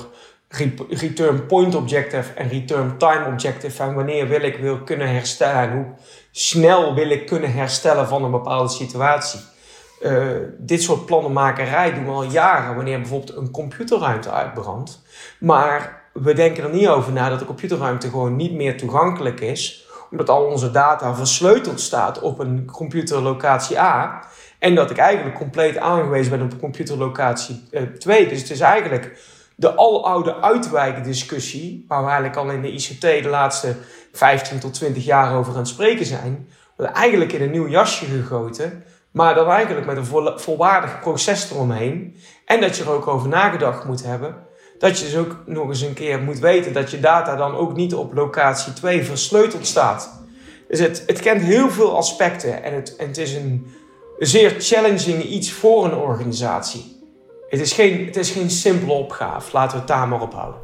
return 0.89 1.45
point 1.45 1.75
objective 1.75 2.33
en 2.33 2.47
return 2.47 2.97
time 2.97 3.25
objective. 3.25 3.83
En 3.83 3.93
wanneer 3.93 4.27
wil 4.27 4.41
ik 4.41 4.57
wil 4.57 4.77
kunnen 4.77 5.07
herstellen 5.07 5.61
en 5.61 5.71
hoe 5.71 5.85
snel 6.31 6.93
wil 6.93 7.09
ik 7.09 7.27
kunnen 7.27 7.53
herstellen 7.53 8.07
van 8.07 8.23
een 8.23 8.31
bepaalde 8.31 8.69
situatie. 8.69 9.39
Uh, 10.01 10.35
dit 10.57 10.81
soort 10.81 11.05
plannenmakerij 11.05 11.93
doen 11.93 12.05
we 12.05 12.11
al 12.11 12.23
jaren 12.23 12.75
wanneer 12.75 12.99
bijvoorbeeld 12.99 13.37
een 13.37 13.51
computerruimte 13.51 14.31
uitbrandt. 14.31 15.01
Maar 15.39 16.01
we 16.13 16.33
denken 16.33 16.63
er 16.63 16.69
niet 16.69 16.87
over 16.87 17.11
na 17.11 17.29
dat 17.29 17.39
de 17.39 17.45
computerruimte 17.45 18.09
gewoon 18.09 18.35
niet 18.35 18.53
meer 18.53 18.77
toegankelijk 18.77 19.39
is. 19.39 19.85
Omdat 20.11 20.29
al 20.29 20.45
onze 20.45 20.71
data 20.71 21.15
versleuteld 21.15 21.79
staat 21.79 22.19
op 22.19 22.39
een 22.39 22.65
computerlocatie 22.65 23.79
A. 23.79 24.23
En 24.59 24.75
dat 24.75 24.91
ik 24.91 24.97
eigenlijk 24.97 25.37
compleet 25.37 25.77
aangewezen 25.77 26.31
ben 26.31 26.41
op 26.41 26.59
computerlocatie 26.59 27.63
uh, 27.71 27.81
2. 27.81 28.27
Dus 28.27 28.41
het 28.41 28.49
is 28.49 28.59
eigenlijk 28.59 29.19
de 29.55 29.75
aloude 29.75 30.35
uitwijkdiscussie, 30.35 31.85
waar 31.87 31.99
we 31.99 32.09
eigenlijk 32.09 32.37
al 32.37 32.49
in 32.49 32.61
de 32.61 32.71
ICT 32.71 33.01
de 33.01 33.29
laatste 33.29 33.75
15 34.11 34.59
tot 34.59 34.73
20 34.73 35.05
jaar 35.05 35.35
over 35.35 35.51
aan 35.51 35.59
het 35.59 35.67
spreken 35.67 36.05
zijn, 36.05 36.47
wordt 36.75 36.91
eigenlijk 36.91 37.31
in 37.31 37.41
een 37.41 37.51
nieuw 37.51 37.67
jasje 37.67 38.05
gegoten, 38.05 38.83
maar 39.11 39.35
dan 39.35 39.49
eigenlijk 39.49 39.85
met 39.85 39.97
een 39.97 40.39
volwaardig 40.39 40.99
proces 40.99 41.51
eromheen. 41.51 42.15
En 42.45 42.61
dat 42.61 42.77
je 42.77 42.83
er 42.83 42.91
ook 42.91 43.07
over 43.07 43.27
nagedacht 43.27 43.85
moet 43.85 44.03
hebben. 44.03 44.35
Dat 44.77 44.99
je 44.99 45.05
dus 45.05 45.17
ook 45.17 45.35
nog 45.45 45.67
eens 45.67 45.81
een 45.81 45.93
keer 45.93 46.19
moet 46.19 46.39
weten 46.39 46.73
dat 46.73 46.91
je 46.91 46.99
data 46.99 47.35
dan 47.35 47.55
ook 47.55 47.75
niet 47.75 47.95
op 47.95 48.13
locatie 48.13 48.73
2 48.73 49.03
versleuteld 49.03 49.67
staat. 49.67 50.23
Dus 50.67 50.79
het, 50.79 51.03
het 51.05 51.19
kent 51.19 51.41
heel 51.41 51.69
veel 51.69 51.95
aspecten 51.95 52.63
en 52.63 52.73
het, 52.73 52.95
en 52.95 53.07
het 53.07 53.17
is 53.17 53.33
een 53.33 53.67
zeer 54.19 54.55
challenging 54.59 55.23
iets 55.23 55.51
voor 55.51 55.85
een 55.85 55.95
organisatie. 55.95 56.99
Het 57.49 57.59
is 57.59 57.73
geen, 57.73 58.05
het 58.05 58.15
is 58.15 58.31
geen 58.31 58.49
simpele 58.49 58.91
opgave. 58.91 59.49
Laten 59.53 59.71
we 59.71 59.77
het 59.77 59.87
daar 59.87 60.07
maar 60.07 60.21
op 60.21 60.33
houden. 60.33 60.61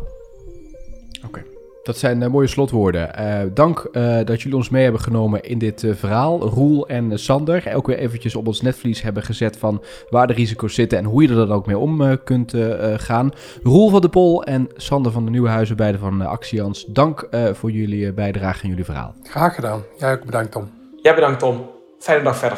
Oké. 1.25 1.56
Dat 1.87 1.97
zijn 1.97 2.21
uh, 2.21 2.27
mooie 2.27 2.47
slotwoorden. 2.47 3.11
Uh, 3.19 3.39
dank 3.53 3.87
uh, 3.91 4.19
dat 4.25 4.41
jullie 4.41 4.57
ons 4.57 4.69
mee 4.69 4.83
hebben 4.83 5.01
genomen 5.01 5.43
in 5.43 5.57
dit 5.57 5.85
verhaal. 5.91 6.39
Roel 6.39 6.87
en 6.87 7.19
Sander 7.19 7.75
ook 7.75 7.87
weer 7.87 7.97
eventjes 7.97 8.35
op 8.35 8.47
ons 8.47 8.61
netvlies 8.61 9.01
hebben 9.01 9.23
gezet 9.23 9.57
van 9.57 9.83
waar 10.09 10.27
de 10.27 10.33
risico's 10.33 10.73
zitten 10.73 10.97
en 10.97 11.05
hoe 11.05 11.21
je 11.21 11.29
er 11.29 11.35
dan 11.35 11.51
ook 11.51 11.65
mee 11.65 11.77
om 11.77 12.23
kunt 12.23 12.53
gaan. 12.97 13.31
Roel 13.63 13.89
van 13.89 14.01
de 14.01 14.09
Pol 14.09 14.43
en 14.43 14.67
Sander 14.75 15.11
van 15.11 15.25
de 15.25 15.31
Nieuwenhuizen, 15.31 15.75
beide 15.75 15.97
van 15.97 16.21
Actians. 16.21 16.85
Dank 16.85 17.27
voor 17.53 17.71
jullie 17.71 18.13
bijdrage 18.13 18.63
en 18.63 18.69
jullie 18.69 18.85
verhaal. 18.85 19.15
Graag 19.23 19.55
gedaan. 19.55 19.81
Jij 19.97 20.11
ook 20.11 20.25
bedankt 20.25 20.51
Tom. 20.51 20.69
Jij 21.01 21.15
bedankt 21.15 21.39
Tom. 21.39 21.69
Fijne 21.99 22.23
dag 22.23 22.37
verder. 22.37 22.57